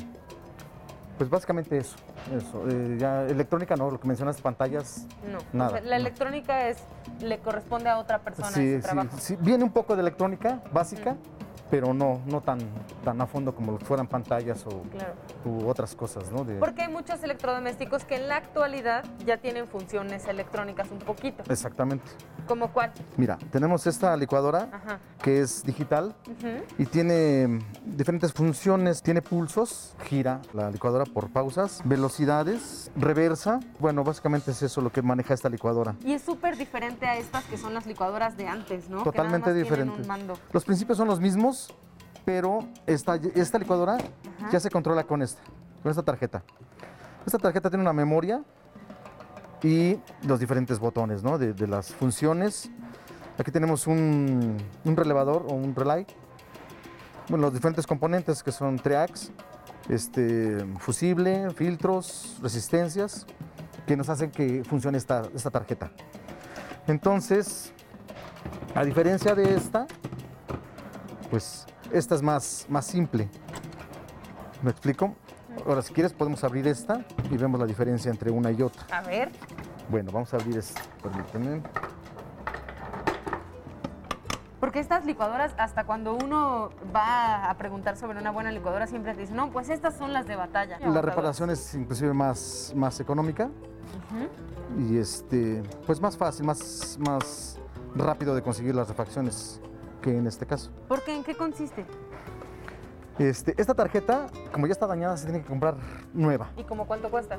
pues 1.18 1.30
básicamente 1.30 1.78
eso. 1.78 1.96
eso. 2.36 2.64
Eh, 2.70 2.98
ya 3.00 3.24
electrónica 3.24 3.76
no, 3.76 3.90
lo 3.92 4.00
que 4.00 4.08
mencionas 4.08 4.40
pantallas. 4.42 5.06
No, 5.32 5.38
Nada, 5.54 5.70
o 5.70 5.74
sea, 5.74 5.82
la 5.82 5.96
no. 5.98 6.02
electrónica 6.02 6.68
es 6.70 6.78
le 7.22 7.40
corresponde 7.40 7.90
a 7.90 7.98
otra 8.00 8.20
persona 8.20 8.50
Sí, 8.50 8.62
ese 8.62 8.82
sí, 8.82 8.84
trabajo. 8.84 9.18
sí, 9.18 9.38
viene 9.40 9.64
un 9.64 9.72
poco 9.72 9.96
de 9.96 10.02
electrónica 10.02 10.62
básica, 10.72 11.16
pero 11.70 11.94
no, 11.94 12.22
no 12.26 12.42
tan, 12.42 12.60
tan 13.04 13.20
a 13.22 13.28
fondo 13.28 13.54
como 13.54 13.78
fueran 13.80 14.08
pantallas 14.08 14.66
o 14.66 14.82
Claro. 14.92 15.14
u 15.46 15.68
otras 15.68 15.96
cosas, 15.96 16.32
¿no? 16.32 16.44
De- 16.44 16.56
Porque 16.60 16.84
hay 16.84 16.92
muchos 16.92 17.22
electrodomésticos 17.24 18.04
que 18.06 18.16
en 18.16 18.28
la 18.28 18.38
actualidad 18.38 19.04
ya 19.26 19.38
tienen 19.38 19.68
funciones 19.68 20.26
electrónicas 20.28 20.90
un 20.92 21.00
poquito. 21.00 21.44
Exactamente. 21.52 22.06
¿Como 22.48 22.72
cuál? 22.72 22.92
Mira, 23.18 23.38
tenemos 23.52 23.86
esta 23.88 24.16
licuadora 24.16 24.70
Ajá. 24.72 25.00
que 25.22 25.42
es 25.42 25.64
digital 25.64 26.16
y 26.78 26.86
tiene 26.86 27.48
mm, 27.48 27.60
diferentes 27.98 28.32
funciones. 28.34 29.02
Tiene 29.02 29.22
pulsos, 29.22 29.96
gira 30.06 30.40
la 30.54 30.72
licuadora 30.72 31.04
por 31.06 31.30
pausas, 31.30 31.82
velocidades, 31.84 32.90
reversa. 32.96 33.60
Bueno, 33.80 34.04
básicamente 34.04 34.52
es 34.52 34.62
eso 34.62 34.82
lo 34.82 34.92
que 34.92 35.02
maneja 35.02 35.34
esta 35.34 35.50
licuadora. 35.50 35.96
Y 36.06 36.14
es 36.14 36.22
súper 36.22 36.56
diferente 36.58 37.06
a 37.06 37.18
estas 37.18 37.44
que 37.46 37.58
son 37.58 37.74
las 37.74 37.86
licuadoras 37.86 38.38
de 38.38 38.48
antes, 38.48 38.90
¿no? 38.90 39.00
Que 39.00 39.04
Totalmente 39.06 39.50
nada 39.50 39.60
más 39.60 39.68
tienen 39.68 39.88
diferente. 39.88 40.02
un 40.02 40.08
mando. 40.08 40.40
Los 40.54 40.64
principios 40.66 40.98
son 40.98 41.08
los 41.08 41.20
mismos, 41.20 41.57
pero 42.28 42.60
esta, 42.86 43.16
esta 43.36 43.58
licuadora 43.58 43.98
ya 44.52 44.60
se 44.60 44.70
controla 44.70 45.06
con 45.06 45.22
esta, 45.22 45.42
con 45.82 45.90
esta 45.90 46.04
tarjeta. 46.04 46.44
Esta 47.26 47.38
tarjeta 47.38 47.70
tiene 47.70 47.84
una 47.84 47.94
memoria 47.94 48.44
y 49.64 49.98
los 50.24 50.38
diferentes 50.38 50.78
botones 50.78 51.24
¿no? 51.24 51.38
de, 51.38 51.54
de 51.54 51.68
las 51.68 51.94
funciones. 51.94 52.70
Aquí 53.38 53.50
tenemos 53.50 53.88
un, 53.88 54.58
un 54.84 54.98
relevador 54.98 55.46
o 55.48 55.54
un 55.54 55.74
relay. 55.74 56.06
Bueno, 57.30 57.46
los 57.46 57.54
diferentes 57.54 57.88
componentes 57.88 58.44
que 58.44 58.52
son 58.52 58.78
triax, 58.78 59.32
este, 59.88 60.66
fusible, 60.80 61.50
filtros, 61.52 62.40
resistencias, 62.42 63.26
que 63.86 63.96
nos 63.96 64.10
hacen 64.10 64.32
que 64.32 64.66
funcione 64.66 64.98
esta, 64.98 65.22
esta 65.34 65.50
tarjeta. 65.50 65.92
Entonces, 66.88 67.72
a 68.76 68.84
diferencia 68.84 69.34
de 69.34 69.56
esta, 69.56 69.88
pues 71.32 71.66
esta 71.92 72.16
es 72.16 72.22
más, 72.22 72.66
más 72.70 72.86
simple. 72.86 73.30
¿Me 74.62 74.72
explico? 74.72 75.16
Ahora, 75.66 75.82
si 75.82 75.94
quieres, 75.94 76.14
podemos 76.14 76.44
abrir 76.44 76.68
esta 76.68 77.06
y 77.32 77.38
vemos 77.38 77.60
la 77.60 77.66
diferencia 77.66 78.12
entre 78.12 78.32
una 78.32 78.52
y 78.52 78.62
otra. 78.62 78.86
A 78.92 79.02
ver. 79.02 79.32
Bueno, 79.90 80.12
vamos 80.12 80.34
a 80.34 80.38
abrir 80.38 80.58
esta. 80.58 80.82
Permíteme. 81.02 81.62
Porque 84.60 84.80
estas 84.80 85.06
licuadoras, 85.06 85.54
hasta 85.58 85.86
cuando 85.86 86.16
uno 86.16 86.72
va 86.96 87.50
a 87.50 87.58
preguntar 87.58 87.96
sobre 87.96 88.20
una 88.20 88.32
buena 88.32 88.52
licuadora, 88.52 88.88
siempre 88.88 89.14
te 89.14 89.22
dicen, 89.22 89.36
no, 89.36 89.52
pues 89.52 89.70
estas 89.70 89.96
son 89.96 90.14
las 90.14 90.26
de 90.28 90.36
batalla. 90.36 90.80
La 90.80 91.02
reparación 91.02 91.52
es 91.52 91.76
inclusive 91.76 92.14
más, 92.14 92.74
más 92.76 93.00
económica 93.00 93.50
y 94.78 94.98
este, 94.98 95.64
pues 95.86 96.02
más 96.02 96.18
fácil, 96.18 96.46
más, 96.46 96.98
más 97.00 97.60
rápido 97.96 98.34
de 98.36 98.42
conseguir 98.42 98.74
las 98.76 98.88
refacciones 98.88 99.62
que 100.08 100.18
en 100.18 100.26
este 100.28 100.46
caso. 100.46 100.72
¿Por 100.88 101.04
qué? 101.04 101.16
¿En 101.16 101.24
qué 101.24 101.36
consiste? 101.36 101.86
Este, 103.20 103.54
esta 103.58 103.74
tarjeta, 103.74 104.28
como 104.54 104.68
ya 104.68 104.74
está 104.74 104.88
dañada, 104.88 105.18
se 105.18 105.26
tiene 105.26 105.42
que 105.42 105.48
comprar 105.48 105.76
nueva. 106.14 106.52
¿Y 106.56 106.64
como 106.64 106.86
cuánto 106.88 107.10
cuesta? 107.10 107.38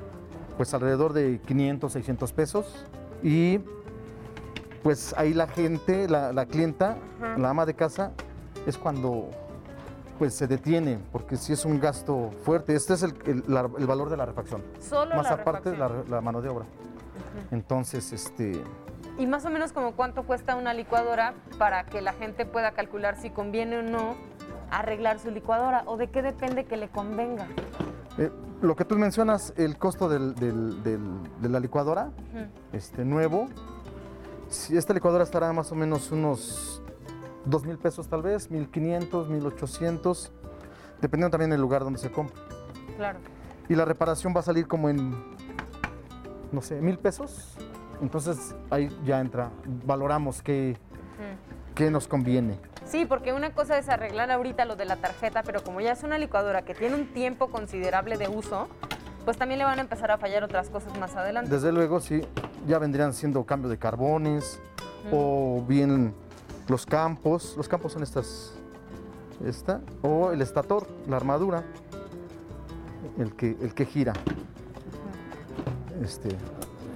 pues 0.57 0.75
alrededor 0.75 1.13
de 1.13 1.41
500, 1.47 1.93
600 1.93 2.33
pesos. 2.33 2.85
Y 3.23 3.61
pues 4.83 5.15
ahí 5.17 5.33
la 5.33 5.47
gente, 5.47 6.09
la, 6.09 6.33
la 6.33 6.47
clienta, 6.47 6.97
Ajá. 7.23 7.39
la 7.39 7.51
ama 7.51 7.65
de 7.65 7.75
casa, 7.75 8.11
es 8.67 8.77
cuando 8.77 9.31
pues 10.19 10.35
se 10.35 10.49
detiene, 10.49 10.99
porque 11.13 11.37
si 11.37 11.53
es 11.53 11.65
un 11.65 11.79
gasto 11.79 12.33
fuerte. 12.43 12.75
Este 12.75 12.95
es 12.95 13.05
el, 13.05 13.15
el- 13.27 13.45
la- 13.47 13.71
el 13.79 13.87
valor 13.87 14.11
de 14.11 14.17
la 14.17 14.27
refacción. 14.27 14.65
Solo 14.81 15.15
Más 15.15 15.27
la 15.27 15.35
aparte 15.37 15.71
refacción. 15.71 16.11
la 16.11 16.21
mano 16.21 16.43
de 16.43 16.49
obra. 16.49 16.67
Entonces, 17.53 18.13
este, 18.13 18.61
Y 19.19 19.27
más 19.27 19.45
o 19.45 19.51
menos 19.51 19.73
como 19.73 19.93
cuánto 19.93 20.23
cuesta 20.25 20.55
una 20.57 20.73
licuadora 20.75 21.35
para 21.59 21.85
que 21.87 22.01
la 22.01 22.13
gente 22.13 22.47
pueda 22.47 22.73
calcular 22.73 23.17
si 23.21 23.31
conviene 23.31 23.79
o 23.79 23.83
no 23.83 24.15
arreglar 24.71 25.19
su 25.19 25.31
licuadora 25.31 25.83
o 25.87 25.97
de 25.97 26.09
qué 26.11 26.23
depende 26.23 26.65
que 26.65 26.77
le 26.77 26.89
convenga. 26.89 27.47
eh, 28.21 28.33
lo 28.63 28.75
que 28.75 28.85
tú 28.85 28.97
mencionas, 28.99 29.53
el 29.57 29.79
costo 29.79 30.09
del- 30.09 30.35
del- 30.35 30.83
del- 30.83 31.23
de 31.41 31.49
la 31.49 31.61
licuadora, 31.61 32.11
este 32.73 33.05
nuevo, 33.05 33.47
si 34.49 34.77
esta 34.77 34.93
licuadora 34.93 35.23
estará 35.23 35.53
más 35.53 35.71
o 35.71 35.77
menos 35.77 36.11
unos 36.11 36.83
2 37.45 37.65
mil 37.65 37.79
pesos 37.79 38.09
tal 38.09 38.23
vez, 38.23 38.51
1500, 38.51 39.29
1800, 39.29 40.33
dependiendo 41.01 41.31
también 41.31 41.51
del 41.51 41.61
lugar 41.61 41.85
donde 41.85 42.01
se 42.01 42.11
compre. 42.11 42.35
Claro. 42.97 43.21
Y 43.69 43.77
la 43.77 43.85
reparación 43.85 44.33
va 44.35 44.41
a 44.41 44.43
salir 44.43 44.67
como 44.67 44.89
en, 44.89 45.15
no 46.51 46.61
sé, 46.61 46.81
mil 46.81 46.99
pesos. 46.99 47.57
Entonces 48.01 48.55
ahí 48.71 48.97
ya 49.05 49.21
entra, 49.21 49.51
valoramos 49.85 50.43
qué, 50.43 50.77
qué 51.75 51.91
nos 51.91 52.07
conviene. 52.07 52.59
Sí, 52.85 53.05
porque 53.05 53.33
una 53.33 53.53
cosa 53.53 53.77
es 53.79 53.89
arreglar 53.89 54.31
ahorita 54.31 54.65
lo 54.65 54.77
de 54.77 54.87
la 54.87 54.97
tarjeta, 54.97 55.43
pero 55.43 55.63
como 55.63 55.81
ya 55.81 55.93
es 55.93 56.03
una 56.05 56.19
licuadora 56.19 56.63
que 56.63 56.75
tiene 56.75 56.95
un 56.95 57.07
tiempo 57.13 57.49
considerable 57.49 58.17
de 58.17 58.29
uso, 58.29 58.69
pues 59.25 59.37
también 59.37 59.59
le 59.59 59.65
van 59.65 59.79
a 59.79 59.83
empezar 59.83 60.11
a 60.11 60.17
fallar 60.17 60.43
otras 60.43 60.71
cosas 60.71 60.99
más 60.99 61.15
adelante. 61.15 61.51
Desde 61.51 61.71
luego, 61.71 62.01
sí, 62.01 62.23
ya 62.67 62.79
vendrían 62.79 63.13
siendo 63.13 63.45
cambio 63.45 63.69
de 63.69 63.79
carbones 63.79 64.59
o 65.13 65.63
bien 65.69 66.15
los 66.67 66.87
campos. 66.87 67.55
Los 67.57 67.69
campos 67.69 67.93
son 67.93 68.03
estas, 68.03 68.55
esta, 69.45 69.83
o 70.01 70.33
el 70.33 70.41
estator, 70.41 70.87
la 71.07 71.17
armadura, 71.17 71.63
el 73.19 73.35
que, 73.35 73.57
el 73.61 73.75
que 73.75 73.85
gira. 73.85 74.15
Este, 76.03 76.31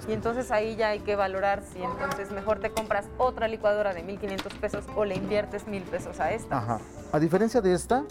Y 0.08 0.12
entonces 0.12 0.50
ahí 0.50 0.74
ya 0.74 0.88
hay 0.88 1.00
que 1.00 1.14
valorar 1.14 1.62
si 1.62 1.80
entonces 1.82 2.32
mejor 2.32 2.58
te 2.58 2.70
compras 2.70 3.06
otra 3.18 3.46
licuadora 3.46 3.94
de 3.94 4.04
1.500 4.04 4.58
pesos 4.58 4.84
o 4.96 5.04
le 5.04 5.14
inviertes 5.14 5.66
mil 5.68 5.82
pesos 5.84 6.18
a 6.18 6.32
esta. 6.32 6.58
ajá. 6.58 6.80
A 7.12 7.20
diferencia 7.20 7.60
de 7.60 7.72
esta, 7.72 8.04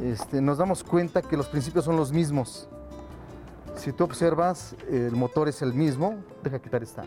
este, 0.00 0.40
nos 0.40 0.58
damos 0.58 0.84
cuenta 0.84 1.22
que 1.22 1.36
los 1.36 1.48
principios 1.48 1.84
son 1.84 1.96
los 1.96 2.12
mismos. 2.12 2.68
Si 3.76 3.92
tú 3.92 4.04
observas, 4.04 4.76
el 4.90 5.12
motor 5.12 5.48
es 5.48 5.62
el 5.62 5.72
mismo. 5.74 6.22
Deja 6.42 6.58
quitar 6.60 6.82
esta, 6.82 7.04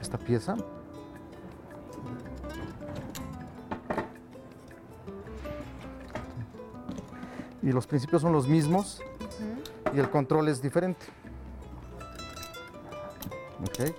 esta 0.00 0.18
pieza. 0.18 0.56
Y 7.62 7.72
los 7.72 7.86
principios 7.86 8.22
son 8.22 8.32
los 8.32 8.48
mismos 8.48 9.00
y 9.94 9.98
el 9.98 10.10
control 10.10 10.48
es 10.48 10.60
diferente. 10.60 11.06
Ok. 13.68 13.92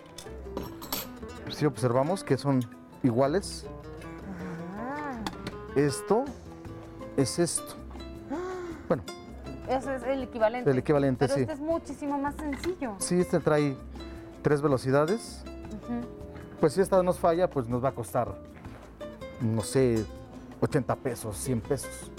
Si 1.53 1.65
observamos 1.65 2.23
que 2.23 2.37
son 2.37 2.61
iguales, 3.03 3.65
Ah, 4.77 5.19
esto 5.75 6.25
es 7.17 7.39
esto. 7.39 7.75
Bueno, 8.87 9.03
ese 9.67 9.95
es 9.95 10.03
el 10.03 10.23
equivalente. 10.23 10.69
el 10.69 10.77
equivalente, 10.77 11.25
Pero 11.25 11.33
sí. 11.35 11.41
este 11.41 11.53
es 11.53 11.59
muchísimo 11.59 12.17
más 12.19 12.35
sencillo. 12.35 12.93
Sí, 12.99 13.19
este 13.19 13.39
trae 13.39 13.75
tres 14.43 14.61
velocidades. 14.61 15.43
Pues 16.59 16.73
si 16.73 16.81
esta 16.81 17.01
nos 17.03 17.17
falla, 17.19 17.49
pues 17.49 17.67
nos 17.67 17.83
va 17.83 17.89
a 17.89 17.91
costar, 17.93 18.35
no 19.41 19.61
sé, 19.61 20.03
80 20.61 20.95
pesos, 20.97 21.35
100 21.37 21.61
pesos. 21.61 22.11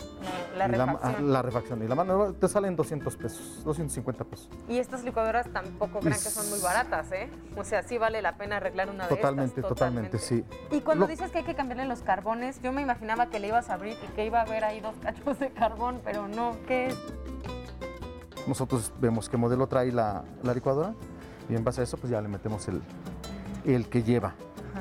La 0.56 0.66
refacción. 0.68 1.32
la 1.32 1.42
refacción. 1.42 1.82
Y 1.82 1.88
la 1.88 1.94
mano 1.94 2.32
te 2.32 2.48
salen 2.48 2.74
200 2.76 3.16
pesos, 3.16 3.62
250 3.64 4.24
pesos. 4.24 4.48
Y 4.68 4.78
estas 4.78 5.04
licuadoras 5.04 5.46
tampoco 5.52 6.00
crean 6.00 6.14
que 6.18 6.30
son 6.30 6.48
muy 6.50 6.60
baratas, 6.60 7.12
¿eh? 7.12 7.28
O 7.56 7.64
sea, 7.64 7.82
sí 7.82 7.98
vale 7.98 8.22
la 8.22 8.36
pena 8.36 8.56
arreglar 8.56 8.90
una 8.90 9.06
de 9.06 9.14
Totalmente, 9.16 9.60
estas. 9.60 9.68
totalmente, 9.68 10.18
sí. 10.18 10.44
Y 10.70 10.80
cuando 10.80 11.04
Lo- 11.04 11.10
dices 11.10 11.30
que 11.30 11.38
hay 11.38 11.44
que 11.44 11.54
cambiarle 11.54 11.84
los 11.86 12.00
carbones, 12.00 12.60
yo 12.62 12.72
me 12.72 12.82
imaginaba 12.82 13.26
que 13.26 13.38
le 13.40 13.48
ibas 13.48 13.70
a 13.70 13.74
abrir 13.74 13.96
y 14.02 14.06
que 14.14 14.24
iba 14.26 14.38
a 14.40 14.42
haber 14.42 14.64
ahí 14.64 14.80
dos 14.80 14.94
cachos 15.02 15.38
de 15.38 15.50
carbón, 15.52 16.00
pero 16.04 16.26
no, 16.28 16.56
¿qué 16.66 16.86
es? 16.88 16.96
Nosotros 18.46 18.92
vemos 19.00 19.28
qué 19.28 19.36
modelo 19.36 19.66
trae 19.66 19.90
la, 19.90 20.22
la 20.42 20.54
licuadora 20.54 20.94
y 21.48 21.54
en 21.54 21.64
base 21.64 21.80
a 21.80 21.84
eso 21.84 21.96
pues 21.96 22.10
ya 22.10 22.20
le 22.20 22.28
metemos 22.28 22.68
el, 22.68 22.80
el 23.64 23.88
que 23.88 24.02
lleva, 24.02 24.34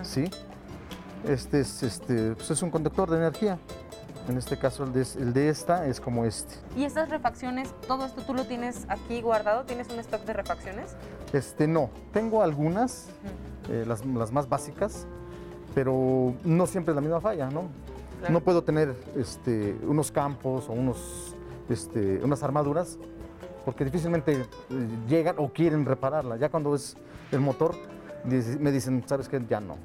¿sí? 0.04 0.30
Este 1.28 1.62
es, 1.62 1.82
este, 1.82 2.36
pues 2.36 2.52
es 2.52 2.62
un 2.62 2.70
conductor 2.70 3.10
de 3.10 3.18
energía. 3.18 3.58
En 4.28 4.38
este 4.38 4.58
caso 4.58 4.84
el 4.84 4.94
de, 4.94 5.06
el 5.20 5.34
de 5.34 5.50
esta 5.50 5.86
es 5.86 6.02
como 6.02 6.26
este. 6.26 6.56
Y 6.76 6.84
estas 6.84 7.10
refacciones, 7.10 7.74
todo 7.88 8.06
esto 8.06 8.22
tú 8.24 8.34
lo 8.34 8.46
tienes 8.46 8.86
aquí 8.90 9.22
guardado, 9.22 9.64
¿tienes 9.66 9.90
un 9.90 10.00
stock 10.00 10.24
de 10.26 10.34
refacciones? 10.34 10.96
Este 11.32 11.68
no, 11.68 11.90
tengo 12.12 12.42
algunas, 12.42 13.08
eh, 13.70 13.84
las, 13.88 14.04
las 14.06 14.32
más 14.32 14.50
básicas, 14.50 15.06
pero 15.76 16.34
no 16.44 16.66
siempre 16.66 16.92
es 16.92 16.96
la 16.96 17.02
misma 17.02 17.22
falla, 17.22 17.50
¿no? 17.50 17.64
Claro. 18.20 18.34
No 18.34 18.40
puedo 18.40 18.64
tener 18.64 18.96
este, 19.16 19.78
unos 19.84 20.12
campos 20.12 20.70
o 20.70 20.74
unos, 20.74 21.36
este, 21.70 22.22
unas 22.24 22.42
armaduras 22.42 22.98
porque 23.66 23.84
difícilmente 23.84 24.42
eh, 24.42 24.46
llegan 25.10 25.36
o 25.40 25.50
quieren 25.50 25.86
repararla. 25.86 26.38
Ya 26.38 26.50
cuando 26.50 26.76
es 26.76 26.96
el 27.32 27.42
motor, 27.42 27.76
me 28.24 28.72
dicen, 28.72 29.04
¿sabes 29.06 29.28
qué? 29.28 29.42
Ya 29.50 29.60
no, 29.60 29.76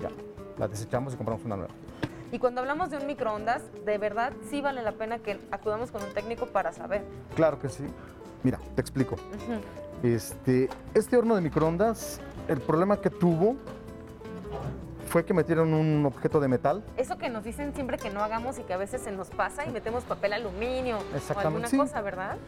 ya, 0.00 0.10
la 0.58 0.68
desechamos 0.68 1.14
y 1.14 1.16
compramos 1.16 1.44
una 1.44 1.56
nueva. 1.56 1.72
Y 2.32 2.38
cuando 2.38 2.62
hablamos 2.62 2.90
de 2.90 2.96
un 2.96 3.06
microondas, 3.06 3.62
de 3.84 3.98
verdad 3.98 4.32
sí 4.48 4.62
vale 4.62 4.82
la 4.82 4.92
pena 4.92 5.18
que 5.18 5.38
acudamos 5.50 5.90
con 5.90 6.02
un 6.02 6.14
técnico 6.14 6.46
para 6.46 6.72
saber. 6.72 7.02
Claro 7.36 7.60
que 7.60 7.68
sí. 7.68 7.84
Mira, 8.42 8.58
te 8.74 8.80
explico. 8.80 9.16
Este, 10.02 10.70
este 10.94 11.16
horno 11.18 11.36
de 11.36 11.42
microondas, 11.42 12.20
el 12.48 12.60
problema 12.60 12.96
que 12.96 13.10
tuvo 13.10 13.56
fue 15.08 15.26
que 15.26 15.34
metieron 15.34 15.74
un 15.74 16.06
objeto 16.06 16.40
de 16.40 16.48
metal. 16.48 16.82
Eso 16.96 17.18
que 17.18 17.28
nos 17.28 17.44
dicen 17.44 17.74
siempre 17.74 17.98
que 17.98 18.08
no 18.08 18.24
hagamos 18.24 18.58
y 18.58 18.62
que 18.62 18.72
a 18.72 18.78
veces 18.78 19.02
se 19.02 19.12
nos 19.12 19.28
pasa 19.28 19.66
y 19.66 19.70
metemos 19.70 20.04
papel 20.04 20.32
aluminio 20.32 20.98
o 20.98 21.38
alguna 21.38 21.68
sí. 21.68 21.76
cosa, 21.76 22.00
¿verdad? 22.00 22.38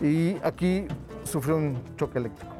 y 0.00 0.36
aquí 0.42 0.86
sufrió 1.24 1.56
un 1.56 1.82
choque 1.96 2.18
eléctrico. 2.18 2.54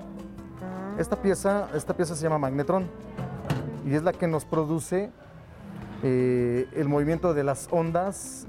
Esta 0.99 1.17
pieza, 1.17 1.69
esta 1.75 1.95
pieza 1.95 2.17
se 2.17 2.23
llama 2.25 2.39
magnetrón 2.39 2.89
y 3.87 3.95
es 3.95 4.03
la 4.03 4.13
que 4.13 4.27
nos 4.27 4.45
produce 4.45 5.11
eh, 6.03 6.69
el 6.75 6.89
movimiento 6.89 7.35
de 7.35 7.45
las 7.45 7.69
ondas 7.71 8.47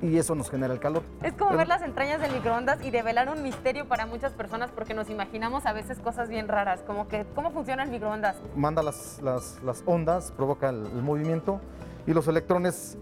y 0.00 0.18
eso 0.18 0.34
nos 0.34 0.50
genera 0.50 0.72
el 0.74 0.80
calor. 0.80 1.02
Es 1.22 1.32
como 1.34 1.50
Pero- 1.50 1.58
ver 1.58 1.68
las 1.68 1.82
entrañas 1.82 2.20
del 2.20 2.32
microondas 2.32 2.84
y 2.84 2.90
develar 2.90 3.28
un 3.28 3.42
misterio 3.42 3.86
para 3.86 4.04
muchas 4.06 4.32
personas 4.32 4.70
porque 4.72 4.94
nos 4.94 5.08
imaginamos 5.10 5.64
a 5.66 5.72
veces 5.72 5.98
cosas 6.00 6.28
bien 6.28 6.48
raras, 6.48 6.80
como 6.86 7.06
que 7.08 7.24
cómo 7.34 7.50
funciona 7.52 7.84
el 7.84 7.90
microondas. 7.90 8.36
Manda 8.56 8.82
las, 8.82 9.20
las- 9.22 9.62
las 9.62 9.82
ondas, 9.86 10.32
provoca 10.32 10.70
el, 10.70 10.86
el 10.86 11.02
movimiento 11.02 11.60
y 12.06 12.12
los 12.14 12.26
electrones 12.26 12.98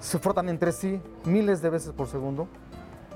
se 0.00 0.18
frotan 0.18 0.48
entre 0.48 0.72
sí 0.72 1.00
miles 1.24 1.60
de 1.62 1.70
veces 1.70 1.92
por 1.92 2.06
segundo 2.06 2.48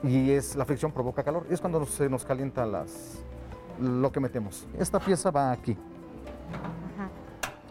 y 0.02 0.32
es, 0.32 0.56
la 0.56 0.64
fricción 0.64 0.92
provoca 0.92 1.22
calor. 1.22 1.46
Y 1.50 1.54
es 1.54 1.60
cuando 1.60 1.84
se 1.86 2.08
nos 2.08 2.24
calienta 2.24 2.64
las, 2.66 3.18
lo 3.80 4.10
que 4.10 4.18
metemos. 4.18 4.66
Esta 4.78 4.98
pieza 4.98 5.30
va 5.30 5.52
aquí. 5.52 5.76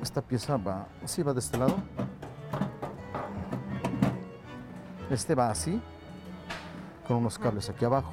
Esta 0.02 0.22
pieza 0.22 0.58
va, 0.58 0.88
sí 1.06 1.22
va 1.22 1.34
de 1.34 1.40
este 1.40 1.58
lado. 1.58 1.76
Este 5.10 5.36
va 5.36 5.50
así, 5.50 5.82
con 7.08 7.18
unos 7.18 7.38
cables 7.38 7.70
aquí 7.70 7.86
abajo. 7.86 8.12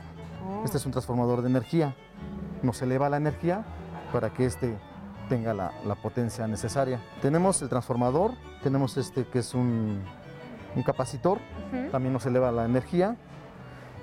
Este 0.64 0.76
es 0.76 0.86
un 0.86 0.92
transformador 0.92 1.42
de 1.42 1.48
energía. 1.48 1.94
Nos 2.62 2.82
eleva 2.82 3.08
la 3.08 3.16
energía 3.16 3.64
para 4.12 4.30
que 4.30 4.44
este 4.44 4.76
tenga 5.28 5.54
la, 5.54 5.72
la 5.84 5.94
potencia 5.94 6.46
necesaria. 6.46 7.00
Tenemos 7.22 7.62
el 7.62 7.68
transformador, 7.68 8.32
tenemos 8.62 8.96
este 8.96 9.26
que 9.26 9.38
es 9.38 9.54
un, 9.54 10.02
un 10.74 10.82
capacitor, 10.82 11.38
también 11.90 12.12
nos 12.12 12.26
eleva 12.26 12.50
la 12.52 12.64
energía. 12.64 13.16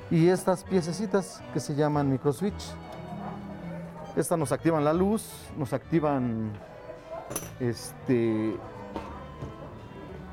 Y 0.10 0.30
estas 0.30 0.64
piececitas 0.64 1.42
que 1.54 1.60
se 1.60 1.76
llaman 1.76 2.10
microswitch. 2.10 2.64
Estas 4.16 4.40
nos 4.40 4.52
activan 4.52 4.84
la 4.84 4.94
luz, 4.94 5.30
nos 5.58 5.74
activan 5.74 6.54
este, 7.60 8.56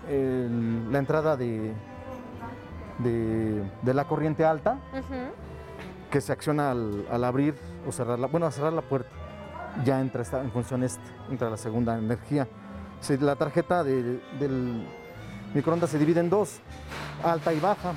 el- 0.08 0.92
la 0.92 0.99
entrada 0.99 1.37
de, 1.37 1.72
de- 2.99 3.62
de 3.82 3.94
la 3.94 4.04
corriente 4.06 4.44
alta 4.44 4.78
que 6.11 6.20
se 6.20 6.32
acciona 6.32 6.70
al, 6.70 7.06
al 7.11 7.25
abrir 7.25 7.54
o 7.88 7.92
cerrar 7.92 8.18
la, 8.18 8.26
bueno, 8.26 8.46
a 8.46 8.50
cerrar 8.50 8.72
la 8.72 8.82
puerta. 8.82 9.11
Ya 9.84 10.00
entra 10.00 10.22
esta, 10.22 10.40
en 10.42 10.50
función 10.52 10.82
esta, 10.82 11.00
entra 11.30 11.49
la 11.49 11.56
segunda 11.56 11.96
energía. 11.96 12.46
Si 13.00 13.16
la 13.16 13.37
tarjeta 13.37 13.82
de- 13.82 14.20
del 14.38 14.87
microondas 15.54 15.90
se 15.90 15.99
divide 15.99 16.20
en 16.20 16.28
dos, 16.30 16.61
alta 17.25 17.52
y 17.52 17.61
baja. 17.61 17.92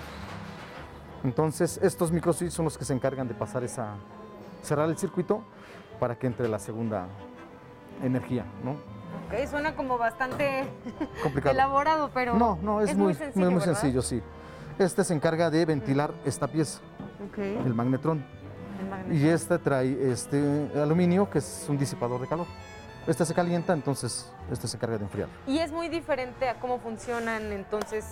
Entonces, 1.23 1.79
estos 1.81 2.11
microswitches 2.11 2.53
son 2.53 2.65
los 2.65 2.77
que 2.77 2.85
se 2.85 2.93
encargan 2.93 3.27
de 3.27 3.33
pasar 3.33 3.63
esa, 3.63 3.95
cerrar 4.61 4.87
el 4.89 4.97
circuito 4.97 5.41
para 5.99 6.15
que 6.17 6.27
entre 6.27 6.47
la 6.47 6.59
segunda 6.59 7.07
energía, 8.03 8.45
¿no? 8.63 8.71
Ok, 9.27 9.47
suena 9.49 9.75
como 9.75 9.97
bastante 9.97 10.65
Complicado. 11.23 11.53
elaborado, 11.53 12.11
pero 12.13 12.35
No, 12.35 12.57
no, 12.61 12.81
es, 12.81 12.95
muy, 12.95 13.13
sencillo. 13.13 13.51
muy 13.51 13.61
sencillo, 13.61 14.01
sí. 14.01 14.21
Este 14.77 15.03
se 15.03 15.13
encarga 15.13 15.49
de 15.49 15.65
ventilar 15.65 16.13
esta 16.25 16.47
pieza, 16.47 16.79
Ok, 17.29 17.37
el 17.37 17.73
magnetrón. 17.73 18.25
el. 19.07 19.15
Y 19.15 19.29
este 19.29 19.57
trae 19.57 20.11
este 20.11 20.69
aluminio 20.75 21.29
que 21.29 21.37
es 21.39 21.65
un 21.69 21.77
disipador 21.77 22.19
de 22.21 22.27
calor. 22.27 22.45
Este 23.07 23.23
se 23.25 23.33
calienta, 23.33 23.71
entonces 23.73 24.31
este 24.51 24.67
se 24.67 24.77
encarga 24.77 24.97
de 24.97 25.03
enfriar. 25.05 25.29
Y 25.47 25.59
es 25.59 25.71
muy 25.71 25.87
diferente 25.89 26.49
a 26.49 26.55
cómo 26.59 26.79
funcionan 26.79 27.51
entonces 27.53 28.03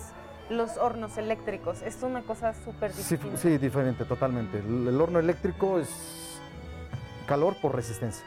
los 0.48 0.76
hornos 0.78 1.18
eléctricos. 1.18 1.82
Es 1.82 2.02
una 2.02 2.22
cosa 2.22 2.54
súper 2.64 2.92
Sí, 2.92 3.16
distinta. 3.16 3.36
sí, 3.38 3.58
diferente, 3.58 4.04
totalmente. 4.04 4.58
El, 4.58 4.86
el 4.88 5.00
horno 5.00 5.18
eléctrico 5.18 5.78
es 5.78 5.88
calor 7.24 7.56
por 7.60 7.74
resistencia. 7.74 8.24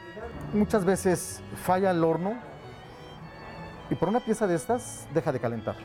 Muchas 0.52 0.84
veces 0.84 1.40
falla 1.64 1.90
el 1.90 2.02
horno 2.04 2.34
y 3.90 3.94
por 3.94 4.08
una 4.08 4.20
pieza 4.20 4.46
de 4.46 4.54
estas 4.54 5.06
deja 5.14 5.32
de 5.32 5.40
calentar. 5.40 5.76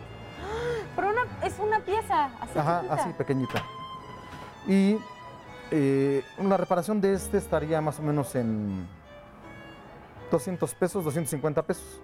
Pero 0.95 1.09
una, 1.09 1.21
es 1.45 1.57
una 1.59 1.79
pieza 1.79 2.25
así 2.41 2.57
Ajá, 2.59 2.81
chiquita. 2.81 2.93
así 3.01 3.13
pequeñita. 3.13 3.63
Y 4.67 4.97
eh, 5.71 6.23
una 6.37 6.57
reparación 6.57 7.01
de 7.01 7.13
este 7.13 7.37
estaría 7.37 7.81
más 7.81 7.99
o 7.99 8.03
menos 8.03 8.35
en 8.35 8.87
200 10.31 10.73
pesos, 10.75 11.03
250 11.03 11.61
pesos. 11.63 12.01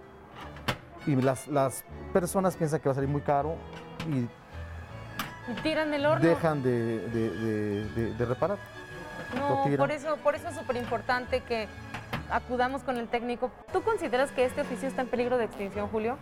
Y 1.06 1.15
las, 1.15 1.48
las 1.48 1.84
personas 2.13 2.56
piensan 2.56 2.80
que 2.80 2.89
va 2.89 2.91
a 2.91 2.95
salir 2.95 3.10
muy 3.10 3.22
caro 3.22 3.56
y 4.08 4.28
Y 5.52 5.56
tiran 5.63 5.93
el 5.93 6.06
horno. 6.06 6.28
dejan 6.28 6.62
de, 6.62 7.08
de- 7.10 7.30
de- 7.32 7.86
de- 7.93 8.13
de 8.13 8.26
reparar. 8.26 8.58
No, 9.36 9.66
por 9.78 9.92
eso, 9.92 10.18
por 10.18 10.36
eso 10.36 10.50
es 10.50 10.56
súper 10.56 10.78
importante 10.78 11.42
que 11.42 11.68
acudamos 12.30 12.84
con 12.84 12.98
el 12.98 13.08
técnico. 13.08 13.52
¿Tú 13.72 13.82
consideras 13.82 14.32
que 14.32 14.46
este 14.46 14.62
oficio 14.62 14.88
está 14.88 15.02
en 15.02 15.08
peligro 15.08 15.38
de 15.38 15.46
extinción, 15.46 15.88
Julio? 15.90 16.18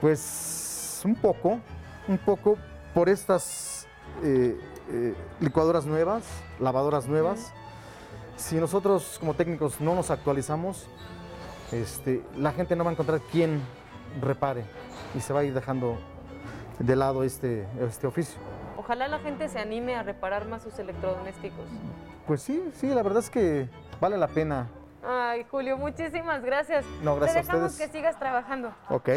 Pues 0.00 1.02
un 1.04 1.14
poco, 1.14 1.60
un 2.06 2.18
poco 2.18 2.56
por 2.94 3.08
estas 3.08 3.86
eh, 4.22 4.58
eh, 4.90 5.14
licuadoras 5.40 5.86
nuevas, 5.86 6.24
lavadoras 6.60 7.06
nuevas. 7.06 7.52
Si 8.36 8.56
nosotros 8.56 9.16
como 9.18 9.34
técnicos 9.34 9.80
no 9.80 9.94
nos 9.94 10.10
actualizamos, 10.10 10.88
este, 11.72 12.22
la 12.36 12.52
gente 12.52 12.76
no 12.76 12.84
va 12.84 12.90
a 12.90 12.92
encontrar 12.92 13.20
quién 13.30 13.60
repare 14.20 14.64
y 15.14 15.20
se 15.20 15.32
va 15.32 15.40
a 15.40 15.44
ir 15.44 15.52
dejando 15.52 15.98
de 16.78 16.96
lado 16.96 17.24
este, 17.24 17.66
este 17.80 18.06
oficio. 18.06 18.38
Ojalá 18.88 19.06
la 19.06 19.18
gente 19.18 19.50
se 19.50 19.58
anime 19.58 19.96
a 19.96 20.02
reparar 20.02 20.46
más 20.46 20.62
sus 20.62 20.78
electrodomésticos. 20.78 21.66
Pues 22.26 22.40
sí, 22.40 22.70
sí, 22.72 22.86
la 22.86 23.02
verdad 23.02 23.18
es 23.18 23.28
que 23.28 23.68
vale 24.00 24.16
la 24.16 24.28
pena. 24.28 24.66
Ay, 25.06 25.44
Julio, 25.50 25.76
muchísimas 25.76 26.42
gracias. 26.42 26.86
No, 27.02 27.16
gracias 27.16 27.34
Te 27.34 27.38
a 27.40 27.42
dejamos 27.52 27.72
ustedes. 27.72 27.90
que 27.90 27.98
sigas 27.98 28.18
trabajando. 28.18 28.72
Ok. 28.88 29.10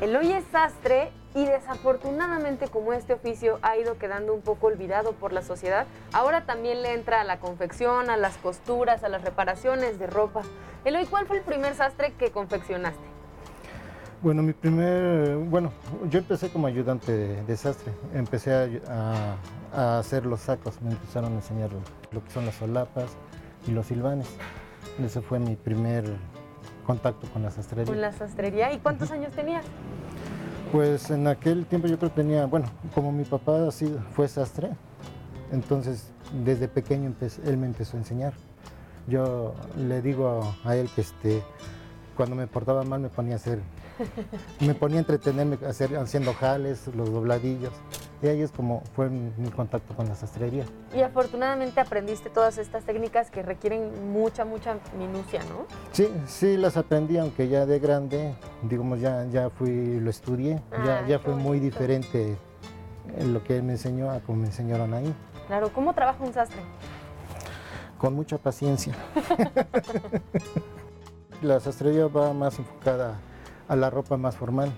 Eloy 0.00 0.32
es 0.34 0.44
sastre 0.52 1.10
y 1.34 1.44
desafortunadamente 1.46 2.68
como 2.68 2.92
este 2.92 3.12
oficio 3.12 3.58
ha 3.62 3.76
ido 3.76 3.98
quedando 3.98 4.32
un 4.34 4.40
poco 4.40 4.68
olvidado 4.68 5.12
por 5.12 5.32
la 5.32 5.42
sociedad, 5.42 5.86
ahora 6.12 6.46
también 6.46 6.82
le 6.82 6.94
entra 6.94 7.20
a 7.20 7.24
la 7.24 7.38
confección, 7.40 8.08
a 8.10 8.16
las 8.16 8.36
costuras, 8.36 9.02
a 9.02 9.08
las 9.08 9.22
reparaciones 9.22 9.98
de 9.98 10.06
ropa. 10.06 10.42
Eloy, 10.84 11.06
¿cuál 11.06 11.26
fue 11.26 11.38
el 11.38 11.42
primer 11.42 11.74
sastre 11.74 12.12
que 12.12 12.30
confeccionaste? 12.30 13.00
Bueno, 14.22 14.42
mi 14.42 14.52
primer, 14.54 15.36
bueno, 15.36 15.70
yo 16.08 16.20
empecé 16.20 16.48
como 16.50 16.66
ayudante 16.66 17.12
de, 17.12 17.42
de 17.42 17.56
sastre. 17.56 17.92
Empecé 18.14 18.52
a, 18.54 18.68
a- 18.88 19.36
a 19.76 19.98
hacer 19.98 20.24
los 20.24 20.40
sacos, 20.40 20.80
me 20.80 20.92
empezaron 20.92 21.32
a 21.32 21.36
enseñar 21.36 21.70
lo, 21.72 21.80
lo 22.12 22.24
que 22.24 22.30
son 22.30 22.46
las 22.46 22.54
solapas 22.54 23.06
y 23.66 23.72
los 23.72 23.86
silvanes. 23.86 24.28
Ese 25.04 25.20
fue 25.20 25.40
mi 25.40 25.56
primer 25.56 26.04
contacto 26.86 27.26
con 27.32 27.42
la 27.42 27.50
sastrería. 27.50 27.86
Con 27.92 28.00
la 28.00 28.12
sastrería. 28.12 28.72
¿Y 28.72 28.78
cuántos 28.78 29.10
años 29.10 29.32
tenías? 29.32 29.64
Pues 30.74 31.08
en 31.10 31.28
aquel 31.28 31.66
tiempo 31.66 31.86
yo 31.86 31.96
creo 31.96 32.10
que 32.10 32.16
tenía, 32.16 32.46
bueno, 32.46 32.66
como 32.96 33.12
mi 33.12 33.22
papá 33.22 33.68
así 33.68 33.96
fue 34.12 34.26
sastre, 34.26 34.72
entonces 35.52 36.10
desde 36.44 36.66
pequeño 36.66 37.14
él 37.44 37.56
me 37.58 37.68
empezó 37.68 37.96
a 37.96 38.00
enseñar. 38.00 38.34
Yo 39.06 39.54
le 39.76 40.02
digo 40.02 40.52
a, 40.64 40.68
a 40.68 40.74
él 40.74 40.90
que 40.92 41.02
este, 41.02 41.44
cuando 42.16 42.34
me 42.34 42.48
portaba 42.48 42.82
mal 42.82 43.00
me 43.00 43.08
ponía 43.08 43.34
a 43.34 43.36
hacer, 43.36 43.60
me 44.58 44.74
ponía 44.74 44.96
a 44.96 45.00
entretenerme 45.02 45.58
hacer, 45.64 45.96
haciendo 45.96 46.34
jales, 46.34 46.88
los 46.88 47.08
dobladillos. 47.08 47.72
Y 48.22 48.28
ahí 48.28 48.40
es 48.40 48.50
como 48.50 48.82
fue 48.94 49.10
mi, 49.10 49.50
contacto 49.50 49.94
con 49.94 50.08
la 50.08 50.14
sastrería. 50.14 50.64
Y 50.94 51.02
afortunadamente 51.02 51.80
aprendiste 51.80 52.30
todas 52.30 52.58
estas 52.58 52.84
técnicas 52.84 53.30
que 53.30 53.42
requieren 53.42 54.12
mucha, 54.12 54.44
mucha 54.44 54.76
minucia, 54.98 55.40
¿no? 55.48 55.66
Sí, 55.92 56.08
sí 56.26 56.56
las 56.56 56.76
aprendí, 56.76 57.18
aunque 57.18 57.48
ya 57.48 57.66
de 57.66 57.78
grande, 57.78 58.34
digamos, 58.62 59.00
ya, 59.00 59.24
ya 59.26 59.50
fui, 59.50 60.00
lo 60.00 60.10
estudié, 60.10 60.62
ya, 60.84 60.98
Ah, 60.98 61.04
ya 61.06 61.18
fue 61.18 61.34
muy 61.34 61.60
diferente 61.60 62.36
en 63.16 63.34
lo 63.34 63.42
que 63.42 63.56
él 63.56 63.62
me 63.62 63.72
enseñó 63.72 64.10
a 64.10 64.20
como 64.20 64.38
me 64.38 64.46
enseñaron 64.46 64.94
ahí. 64.94 65.14
Claro, 65.46 65.70
¿cómo 65.72 65.92
trabaja 65.92 66.24
un 66.24 66.32
sastre? 66.32 66.60
Con 67.98 68.14
mucha 68.14 68.38
paciencia. 68.38 68.94
la 71.42 71.60
sastrería 71.60 72.06
va 72.06 72.32
más 72.32 72.58
enfocada 72.58 73.18
a 73.68 73.76
la 73.76 73.90
ropa 73.90 74.16
más 74.16 74.36
formal. 74.36 74.72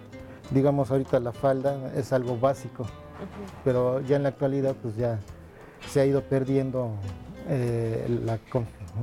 Digamos, 0.51 0.91
ahorita 0.91 1.21
la 1.21 1.33
falda 1.33 1.93
es 1.97 2.13
algo 2.13 2.39
básico, 2.39 2.87
pero 3.65 4.01
ya 4.01 4.17
en 4.17 4.25
la 4.25 4.31
actualidad 4.31 4.75
pues 4.81 4.97
ya 4.97 5.21
se 5.87 6.01
ha 6.01 6.07
ido 6.07 6.23
perdiendo 6.23 6.93
eh, 7.49 8.07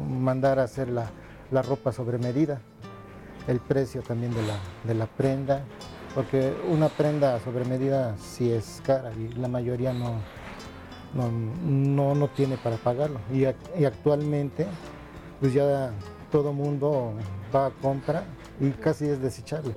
mandar 0.09 0.59
a 0.59 0.63
hacer 0.63 0.89
la, 0.89 1.09
la 1.51 1.61
ropa 1.61 1.91
sobre 1.91 2.17
medida, 2.17 2.61
el 3.47 3.59
precio 3.59 4.01
también 4.01 4.33
de 4.33 4.41
la, 4.43 4.57
de 4.83 4.93
la 4.93 5.05
prenda 5.05 5.63
porque 6.13 6.53
una 6.69 6.89
prenda 6.89 7.39
sobre 7.39 7.65
medida 7.65 8.15
sí 8.17 8.51
es 8.51 8.81
cara 8.85 9.11
y 9.13 9.29
la 9.33 9.47
mayoría 9.47 9.93
no, 9.93 10.17
no, 11.13 11.31
no, 11.31 12.15
no 12.15 12.27
tiene 12.29 12.57
para 12.57 12.77
pagarlo. 12.77 13.19
Y, 13.31 13.45
y 13.79 13.85
actualmente, 13.85 14.67
pues 15.39 15.53
ya 15.53 15.91
todo 16.31 16.53
mundo 16.53 17.13
va 17.53 17.67
a 17.67 17.71
compra 17.71 18.23
y 18.59 18.69
casi 18.71 19.07
es 19.07 19.21
desechable. 19.21 19.75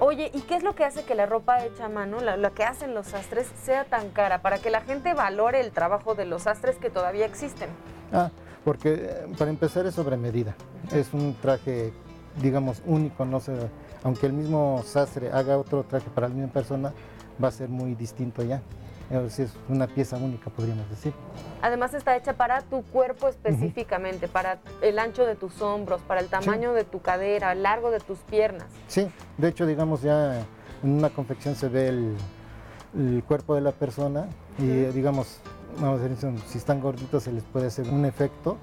Oye, 0.00 0.30
¿y 0.34 0.40
qué 0.42 0.56
es 0.56 0.62
lo 0.62 0.74
que 0.74 0.84
hace 0.84 1.04
que 1.04 1.14
la 1.14 1.26
ropa 1.26 1.64
hecha 1.64 1.86
a 1.86 1.88
mano, 1.88 2.20
la- 2.20 2.50
que 2.50 2.64
hacen 2.64 2.94
los 2.94 3.08
sastres, 3.08 3.46
sea 3.62 3.84
tan 3.84 4.10
cara? 4.10 4.42
Para 4.42 4.58
que 4.58 4.70
la 4.70 4.80
gente 4.80 5.14
valore 5.14 5.60
el 5.60 5.70
trabajo 5.72 6.14
de 6.14 6.24
los 6.24 6.42
sastres 6.42 6.76
que 6.76 6.90
todavía 6.90 7.26
existen. 7.26 7.68
Ah, 8.12 8.30
porque 8.64 8.94
eh, 8.94 9.26
para 9.38 9.50
empezar 9.50 9.86
es 9.86 9.94
sobre 9.94 10.16
medida. 10.16 10.54
Es 10.92 11.12
un 11.14 11.34
traje, 11.40 11.92
digamos, 12.40 12.82
único, 12.86 13.24
no 13.24 13.40
sé, 13.40 13.52
aunque 14.02 14.26
el 14.26 14.32
mismo 14.32 14.82
sastre 14.84 15.30
haga 15.32 15.58
otro 15.58 15.84
traje 15.84 16.08
para 16.10 16.28
la 16.28 16.34
misma 16.34 16.52
persona, 16.52 16.92
va 17.42 17.48
a 17.48 17.52
ser 17.52 17.68
muy 17.68 17.94
distinto 17.94 18.42
ya. 18.42 18.60
Es 19.10 19.38
es 19.38 19.52
una 19.68 19.86
pieza 19.86 20.16
única, 20.18 20.50
podríamos 20.50 20.88
decir. 20.90 21.12
Además 21.62 21.94
está 21.94 22.14
hecha 22.16 22.34
para 22.34 22.60
tu 22.62 22.82
cuerpo 22.82 23.28
específicamente, 23.28 24.28
para 24.28 24.58
el 24.82 24.98
ancho 24.98 25.24
de 25.24 25.34
tus 25.34 25.62
hombros, 25.62 26.00
para 26.02 26.20
el 26.20 26.28
tamaño 26.28 26.74
de 26.74 26.84
tu 26.84 27.00
cadera, 27.00 27.52
el 27.52 27.62
largo 27.62 27.90
de 27.90 28.00
tus 28.00 28.18
piernas. 28.18 28.66
Sí, 28.86 29.10
de 29.38 29.48
hecho, 29.48 29.66
digamos, 29.66 30.02
ya 30.02 30.40
en 30.82 30.90
una 30.90 31.08
confección 31.10 31.54
se 31.54 31.68
ve 31.68 31.88
el, 31.88 32.16
el 32.96 33.24
cuerpo 33.24 33.54
de 33.54 33.62
la 33.62 33.72
persona 33.72 34.26
y, 34.58 34.66
digamos, 34.66 35.38
vamos 35.80 36.00
a 36.00 36.08
decir, 36.08 36.34
si 36.46 36.58
están 36.58 36.80
gorditos 36.80 37.22
se 37.22 37.32
les 37.32 37.44
puede 37.44 37.68
hacer 37.68 37.88
un 37.88 38.04
efecto 38.04 38.58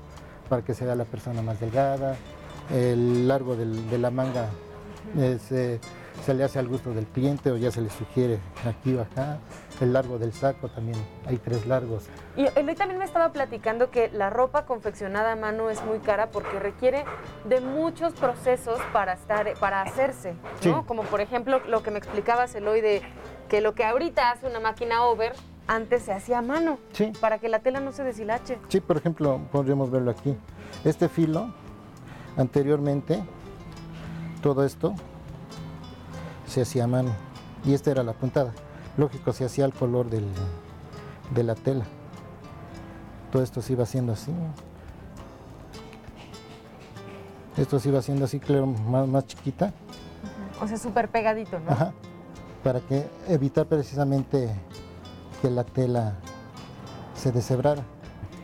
para 0.47 0.61
que 0.63 0.75
se 0.75 0.85
vea 0.85 0.95
la 0.95 1.05
persona 1.05 1.41
más 1.41 1.59
delgada, 1.59 2.15
el 2.71 3.27
largo 3.27 3.55
del- 3.55 3.89
de 3.89 3.97
la 3.97 4.11
manga 4.11 4.49
eh, 5.17 5.79
se, 6.23 6.33
le 6.33 6.43
hace 6.43 6.59
al 6.59 6.67
gusto 6.67 6.93
del 6.93 7.05
cliente 7.05 7.51
o 7.51 7.57
ya 7.57 7.71
se 7.71 7.81
le 7.81 7.89
sugiere 7.89 8.39
aquí 8.65 8.93
o 8.95 9.01
acá, 9.01 9.39
el 9.81 9.93
largo 9.93 10.17
del 10.17 10.33
saco 10.33 10.69
también, 10.69 10.97
hay 11.25 11.37
tres 11.37 11.65
largos. 11.65 12.05
Y 12.35 12.47
Eloy 12.55 12.75
también 12.75 12.99
me 12.99 13.05
estaba 13.05 13.31
platicando 13.31 13.91
que 13.91 14.09
la 14.09 14.29
ropa 14.29 14.65
confeccionada 14.65 15.33
a 15.33 15.35
mano 15.35 15.69
es 15.69 15.83
muy 15.83 15.99
cara 15.99 16.29
porque 16.31 16.59
requiere 16.59 17.05
de 17.45 17.61
muchos 17.61 18.13
procesos 18.13 18.79
para 18.93 19.13
estar, 19.13 19.53
para 19.59 19.81
hacerse, 19.81 20.33
¿no? 20.33 20.79
Sí. 20.79 20.85
Como 20.87 21.03
por 21.03 21.21
ejemplo 21.21 21.59
lo 21.67 21.83
que 21.83 21.91
me 21.91 21.97
explicabas 21.97 22.55
Eloy 22.55 22.81
de 22.81 23.01
que 23.49 23.61
lo 23.61 23.75
que 23.75 23.83
ahorita 23.83 24.31
hace 24.31 24.47
una 24.47 24.59
máquina 24.59 25.03
over 25.05 25.33
antes 25.67 26.03
se 26.03 26.13
hacía 26.13 26.39
a 26.39 26.41
mano 26.41 26.77
Sí. 26.93 27.11
para 27.19 27.39
que 27.39 27.49
la 27.49 27.59
tela 27.59 27.79
no 27.79 27.91
se 27.91 28.03
deshilache. 28.03 28.59
Sí, 28.69 28.79
por 28.79 28.97
ejemplo, 28.97 29.41
podríamos 29.51 29.89
verlo 29.91 30.11
aquí. 30.11 30.35
Este 30.83 31.09
filo, 31.09 31.53
anteriormente, 32.37 33.23
todo 34.41 34.63
esto 34.63 34.93
se 36.47 36.61
hacía 36.61 36.83
a 36.85 36.87
mano 36.87 37.11
y 37.65 37.73
esta 37.73 37.91
era 37.91 38.03
la 38.03 38.13
puntada. 38.13 38.53
Lógico, 38.97 39.33
se 39.33 39.45
hacía 39.45 39.65
al 39.65 39.73
color 39.73 40.09
del- 40.09 40.31
de 41.33 41.43
la 41.43 41.55
tela. 41.55 41.85
Todo 43.31 43.43
esto 43.43 43.61
se 43.61 43.73
iba 43.73 43.83
haciendo 43.83 44.13
así. 44.13 44.31
Esto 47.57 47.79
se 47.79 47.89
iba 47.89 47.99
haciendo 47.99 48.25
así, 48.25 48.39
claro, 48.39 48.67
más, 48.67 49.07
más 49.07 49.25
chiquita. 49.27 49.73
O 50.61 50.67
sea, 50.67 50.77
súper 50.77 51.09
pegadito, 51.09 51.59
¿no? 51.59 51.71
Ajá. 51.71 51.93
Para 52.63 52.79
que 52.81 53.07
evitar 53.27 53.65
precisamente 53.65 54.49
que 55.41 55.49
la 55.49 55.63
tela 55.63 56.15
se 57.15 57.31
deshebrara. 57.31 57.83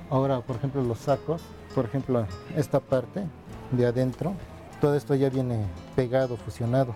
Ahora, 0.10 0.42
por 0.42 0.56
ejemplo, 0.58 0.82
los 0.84 1.00
sacos, 1.00 1.42
por 1.76 1.86
ejemplo, 1.86 2.26
esta 2.56 2.80
parte 2.80 3.26
de 3.72 3.86
adentro, 3.86 4.34
todo 4.80 4.96
esto 4.96 5.16
ya 5.16 5.30
viene 5.30 5.66
pegado, 5.96 6.38
fusionado. 6.38 6.94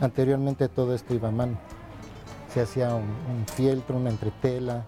Anteriormente 0.00 0.68
todo 0.68 0.94
esto 0.94 1.14
iba 1.14 1.28
a 1.28 1.32
mano. 1.32 1.56
Se 2.52 2.60
hacía 2.60 2.94
un, 2.94 3.02
un 3.04 3.46
fieltro, 3.54 3.96
una 3.96 4.10
entretela, 4.10 4.84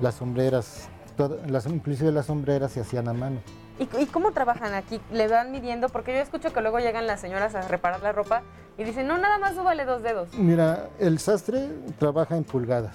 las 0.00 0.14
sombreras, 0.16 0.88
todo- 1.16 1.38
las, 1.46 1.66
inclusive 1.66 2.12
las 2.12 2.26
sombreras 2.26 2.72
se 2.72 2.80
hacían 2.80 3.08
a 3.08 3.12
mano. 3.12 3.40
¿Y, 3.78 4.02
y 4.02 4.06
cómo 4.06 4.32
trabajan 4.32 4.74
aquí? 4.74 5.00
¿Le 5.12 5.26
van 5.26 5.50
midiendo? 5.52 5.88
Porque 5.88 6.12
yo 6.14 6.20
escucho 6.20 6.52
que 6.52 6.60
luego 6.60 6.78
llegan 6.78 7.06
las 7.06 7.20
señoras 7.20 7.54
a 7.54 7.62
reparar 7.66 8.02
la 8.02 8.12
ropa 8.12 8.42
y 8.78 8.84
dicen, 8.84 9.06
no, 9.08 9.18
nada 9.18 9.38
más 9.38 9.54
súbale 9.54 9.84
dos 9.84 10.02
dedos. 10.02 10.28
Mira, 10.34 10.88
el 10.98 11.18
sastre 11.18 11.68
trabaja 11.98 12.36
en 12.36 12.44
pulgadas, 12.44 12.94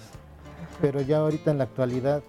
pero 0.82 1.02
ya 1.02 1.18
ahorita 1.18 1.52
en 1.52 1.58
la 1.58 1.64
actualidad, 1.66 2.22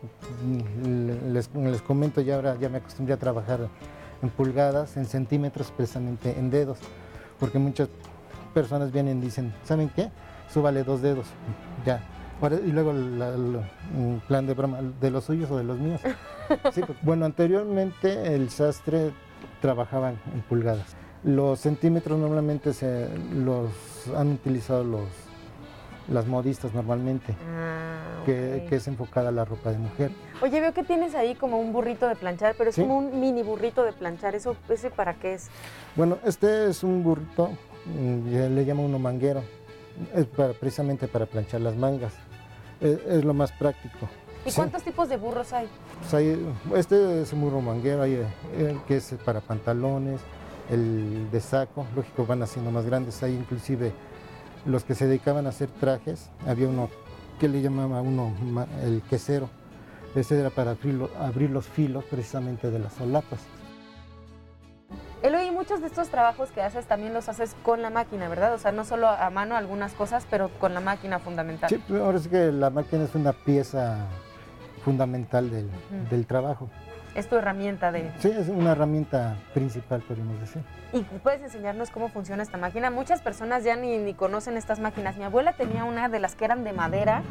mm, 0.44 1.32
les, 1.32 1.54
les 1.54 1.82
comento, 1.82 2.20
ya 2.20 2.36
ahora 2.36 2.56
ya 2.58 2.68
me 2.68 2.78
acostumbré 2.78 3.14
a 3.14 3.18
trabajar 3.18 3.68
en 4.22 4.30
pulgadas, 4.30 4.96
en 4.96 5.04
centímetros, 5.06 5.70
precisamente 5.70 6.34
en 6.38 6.50
dedos, 6.50 6.78
porque 7.38 7.58
muchas 7.58 7.88
personas 8.56 8.90
vienen 8.90 9.18
y 9.18 9.26
dicen, 9.26 9.52
¿saben 9.64 9.90
qué? 9.94 10.08
Súbale 10.50 10.82
dos 10.82 11.02
dedos, 11.02 11.26
ya. 11.84 12.00
Y 12.64 12.72
luego 12.72 12.94
la- 12.94 13.30
la- 13.36 13.68
un 13.94 14.22
plan 14.26 14.46
de 14.46 14.54
broma, 14.54 14.78
¿de 14.98 15.10
los 15.10 15.24
suyos 15.24 15.50
o 15.50 15.58
de 15.58 15.64
los 15.64 15.78
míos? 15.78 16.00
Sí, 16.72 16.80
pues, 16.86 16.96
bueno, 17.02 17.26
anteriormente 17.26 18.34
el 18.34 18.48
sastre 18.50 19.10
trabajaba 19.60 20.10
en 20.10 20.40
pulgadas. 20.48 20.96
Los 21.22 21.60
centímetros 21.60 22.18
normalmente 22.18 22.72
se 22.72 23.08
los 23.34 23.68
han 24.16 24.32
utilizado 24.32 24.84
los, 24.84 25.02
las 26.08 26.26
modistas 26.26 26.72
normalmente, 26.72 27.34
Ah, 27.58 28.22
que, 28.24 28.62
ok. 28.62 28.68
que 28.70 28.76
es 28.76 28.86
enfocada 28.88 29.28
a 29.30 29.32
la 29.32 29.44
ropa 29.44 29.70
de 29.72 29.78
mujer. 29.78 30.12
Oye, 30.40 30.60
veo 30.60 30.72
que 30.72 30.84
tienes 30.84 31.14
ahí 31.14 31.34
como 31.34 31.58
un 31.58 31.72
burrito 31.74 32.06
de 32.08 32.14
planchar, 32.16 32.54
pero 32.56 32.70
es 32.70 32.76
Sí. 32.76 32.82
como 32.82 32.96
un 32.98 33.20
mini 33.20 33.42
burrito 33.42 33.82
de 33.82 33.92
planchar. 33.92 34.34
¿Eso 34.34 34.56
ese 34.70 34.90
para 34.90 35.12
qué 35.14 35.34
es? 35.34 35.48
Bueno, 35.96 36.16
este 36.24 36.70
es 36.70 36.82
un 36.84 37.02
burrito, 37.02 37.48
mm, 37.48 37.56
ya 38.30 38.48
le 38.48 38.64
llama 38.64 38.82
uno 38.82 38.98
manguero, 38.98 39.42
es 40.14 40.26
para- 40.26 40.52
precisamente 40.52 41.08
para 41.08 41.26
planchar 41.26 41.60
las 41.60 41.76
mangas. 41.76 42.12
Es, 42.80 42.98
es 43.06 43.24
lo 43.24 43.32
más 43.34 43.52
práctico. 43.52 44.08
¿Y 44.44 44.50
Sí. 44.50 44.56
cuántos 44.56 44.82
tipos 44.82 45.08
de 45.08 45.16
burros 45.16 45.52
hay? 45.52 45.66
Pues 46.00 46.14
hay- 46.14 46.46
este 46.74 47.22
es 47.22 47.32
un 47.32 47.40
burro 47.40 47.60
manguero, 47.60 48.02
hay 48.02 48.14
eh, 48.14 48.26
el 48.58 48.80
que 48.86 48.96
es 48.98 49.14
para 49.24 49.40
pantalones, 49.40 50.20
el 50.70 51.28
de 51.30 51.40
saco, 51.40 51.86
lógico 51.96 52.26
van 52.26 52.42
haciendo 52.42 52.70
más 52.70 52.84
grandes, 52.86 53.22
hay 53.22 53.32
inclusive 53.34 53.92
los 54.64 54.84
que 54.84 54.94
se 54.94 55.06
dedicaban 55.06 55.46
a 55.46 55.50
hacer 55.50 55.68
trajes, 55.80 56.28
había 56.46 56.68
uno 56.68 56.88
que 57.40 57.48
le 57.48 57.60
llamaba 57.62 58.00
uno 58.02 58.32
el 58.82 59.02
quesero, 59.02 59.48
ese 60.14 60.38
era 60.40 60.50
para 60.50 60.72
abrir 61.20 61.50
los 61.50 61.66
filos 61.66 62.04
precisamente 62.10 62.70
de 62.70 62.78
las 62.78 62.92
solapas. 62.94 63.40
Muchos 65.66 65.80
de 65.80 65.88
estos 65.88 66.10
trabajos 66.10 66.52
que 66.52 66.62
haces 66.62 66.86
también 66.86 67.12
los 67.12 67.28
haces 67.28 67.56
con 67.64 67.82
la 67.82 67.90
máquina, 67.90 68.28
¿verdad? 68.28 68.54
O 68.54 68.58
sea, 68.58 68.70
no 68.70 68.84
solo 68.84 69.08
a 69.08 69.28
mano 69.30 69.56
algunas 69.56 69.94
cosas, 69.94 70.24
pero 70.30 70.48
con 70.60 70.74
la 70.74 70.80
máquina 70.80 71.18
fundamental. 71.18 71.68
Sí, 71.68 71.82
ahora 71.92 72.20
sí 72.20 72.28
que 72.28 72.52
la 72.52 72.70
máquina 72.70 73.02
es 73.02 73.16
una 73.16 73.32
pieza 73.32 74.06
fundamental 74.84 75.50
del, 75.50 75.68
del 76.08 76.24
trabajo. 76.24 76.70
Es 77.16 77.28
tu 77.28 77.34
herramienta 77.34 77.90
de... 77.90 78.12
Sí, 78.20 78.28
es 78.30 78.46
una 78.46 78.70
herramienta 78.72 79.38
principal, 79.54 80.02
podríamos 80.02 80.38
decir. 80.38 80.62
¿Y 80.92 81.00
puedes 81.00 81.42
enseñarnos 81.42 81.90
cómo 81.90 82.10
funciona 82.10 82.44
esta 82.44 82.58
máquina? 82.58 82.92
Muchas 82.92 83.20
personas 83.20 83.64
ya 83.64 83.74
ni, 83.74 83.98
ni 83.98 84.14
conocen 84.14 84.56
estas 84.56 84.78
máquinas. 84.78 85.16
Mi 85.16 85.24
abuela 85.24 85.54
tenía 85.54 85.82
una 85.82 86.08
de 86.08 86.20
las 86.20 86.36
que 86.36 86.44
eran 86.44 86.62
de 86.62 86.74
madera, 86.74 87.24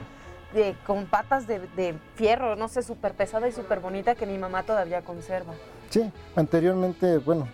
de, 0.53 0.75
con 0.85 1.05
patas 1.05 1.47
de, 1.47 1.59
de 1.77 1.95
fierro, 2.15 2.57
no 2.57 2.67
sé, 2.67 2.83
súper 2.83 3.13
pesada 3.13 3.47
y 3.47 3.53
súper 3.53 3.79
bonita 3.79 4.15
que 4.15 4.25
mi 4.25 4.37
mamá 4.37 4.63
todavía 4.63 5.03
conserva. 5.03 5.53
Sí, 5.89 6.11
anteriormente, 6.35 7.19
bueno, 7.19 7.47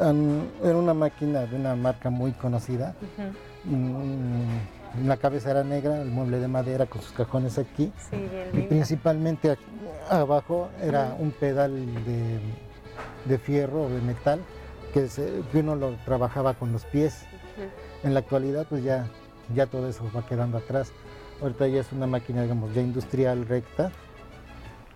era 0.00 0.76
una 0.76 0.94
máquina 0.94 1.40
de 1.46 1.56
una 1.56 1.74
marca 1.76 2.10
muy 2.10 2.32
conocida. 2.32 2.94
Ujú. 3.00 3.76
Mm, 3.76 5.06
La 5.06 5.16
cabeza 5.18 5.52
era 5.52 5.62
negra, 5.62 6.02
el 6.02 6.08
mueble 6.10 6.40
de 6.40 6.48
madera 6.48 6.86
con 6.86 7.00
sus 7.00 7.12
cajones 7.12 7.58
aquí. 7.58 7.92
Sí, 8.10 8.16
bien 8.16 8.50
Y 8.64 8.66
principalmente 8.66 9.50
aquí 9.52 9.62
abajo 10.08 10.68
era 10.82 11.14
un 11.18 11.30
pedal 11.30 11.72
de, 12.04 12.40
de 13.26 13.38
fierro 13.38 13.84
o 13.84 13.88
de 13.88 14.00
metal 14.00 14.40
que, 14.92 15.06
se- 15.08 15.42
que 15.52 15.58
uno 15.60 15.76
lo 15.76 15.92
trabajaba 16.04 16.54
con 16.54 16.72
los 16.72 16.84
pies. 16.86 17.24
En 18.02 18.14
la 18.14 18.20
actualidad, 18.20 18.66
pues 18.68 18.82
ya, 18.82 19.06
ya 19.54 19.66
todo 19.66 19.88
eso 19.88 20.10
va 20.16 20.26
quedando 20.26 20.58
atrás. 20.58 20.90
Ahorita 21.40 21.68
ya 21.68 21.80
es 21.82 21.92
una 21.92 22.06
máquina, 22.08 22.42
digamos, 22.42 22.74
ya 22.74 22.80
industrial 22.80 23.46
recta, 23.46 23.92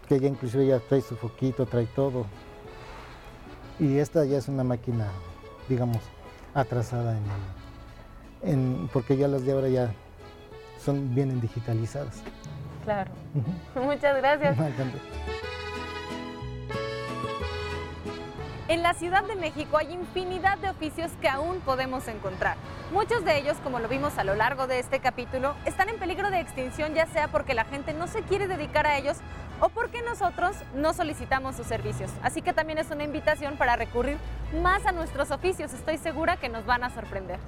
que 0.09 0.19
ya 0.19 0.27
inclusive 0.29 0.67
ya 0.67 0.81
trae 0.81 1.03
su 1.03 1.15
foquito, 1.15 1.67
trae 1.67 1.87
todo. 1.95 2.27
Y 3.79 3.99
esta 3.99 4.25
ya 4.25 4.39
es 4.39 4.49
una 4.49 4.65
máquina, 4.65 5.09
digamos, 5.69 5.99
atrasada 6.55 7.17
en, 7.17 7.25
el- 7.25 8.53
en- 8.53 8.89
porque 8.93 9.17
ya 9.17 9.29
las 9.29 9.45
de 9.45 9.53
ahora 9.53 9.69
ya 9.69 9.93
son 10.85 11.15
vienen 11.15 11.41
digitalizadas. 11.41 12.23
Claro. 12.85 13.11
Muchas 13.75 14.17
gracias. 14.17 14.57
En 18.69 18.83
la 18.83 18.95
Ciudad 18.95 19.25
de 19.25 19.37
México 19.37 19.77
hay 19.77 19.93
infinidad 19.93 20.57
de 20.59 20.71
oficios 20.71 21.11
que 21.21 21.29
aún 21.29 21.61
podemos 21.61 22.09
encontrar. 22.09 22.57
Muchos 22.93 23.25
de 23.25 23.39
ellos, 23.39 23.57
como 23.63 23.79
lo 23.79 23.89
vimos 23.89 24.17
a 24.19 24.25
lo 24.25 24.35
largo 24.35 24.67
de 24.67 24.79
este 24.79 25.01
capítulo, 25.01 25.55
están 25.65 25.89
en 25.91 25.99
peligro 25.99 26.31
de 26.31 26.41
extinción 26.41 26.95
ya 26.95 27.07
sea 27.07 27.29
porque 27.29 27.55
la 27.55 27.65
gente 27.65 27.93
no 27.93 28.07
se 28.07 28.23
quiere 28.23 28.47
dedicar 28.47 28.87
a 28.87 28.97
ellos 28.97 29.19
o 29.61 29.69
porque 29.69 30.03
nosotros 30.03 30.57
no 30.75 30.95
solicitamos 30.95 31.57
sus 31.57 31.67
servicios. 31.67 32.11
Así 32.23 32.43
que 32.43 32.53
también 32.53 32.79
es 32.79 32.91
una 32.91 33.05
invitación 33.05 33.57
para 33.57 33.77
recurrir 33.77 34.19
más 34.63 34.87
a 34.87 34.93
nuestros 34.93 35.31
oficios. 35.31 35.73
Estoy 35.73 35.99
segura 35.99 36.37
que 36.37 36.49
nos 36.49 36.67
van 36.67 36.85
a 36.85 36.91
sorprender. 36.91 37.39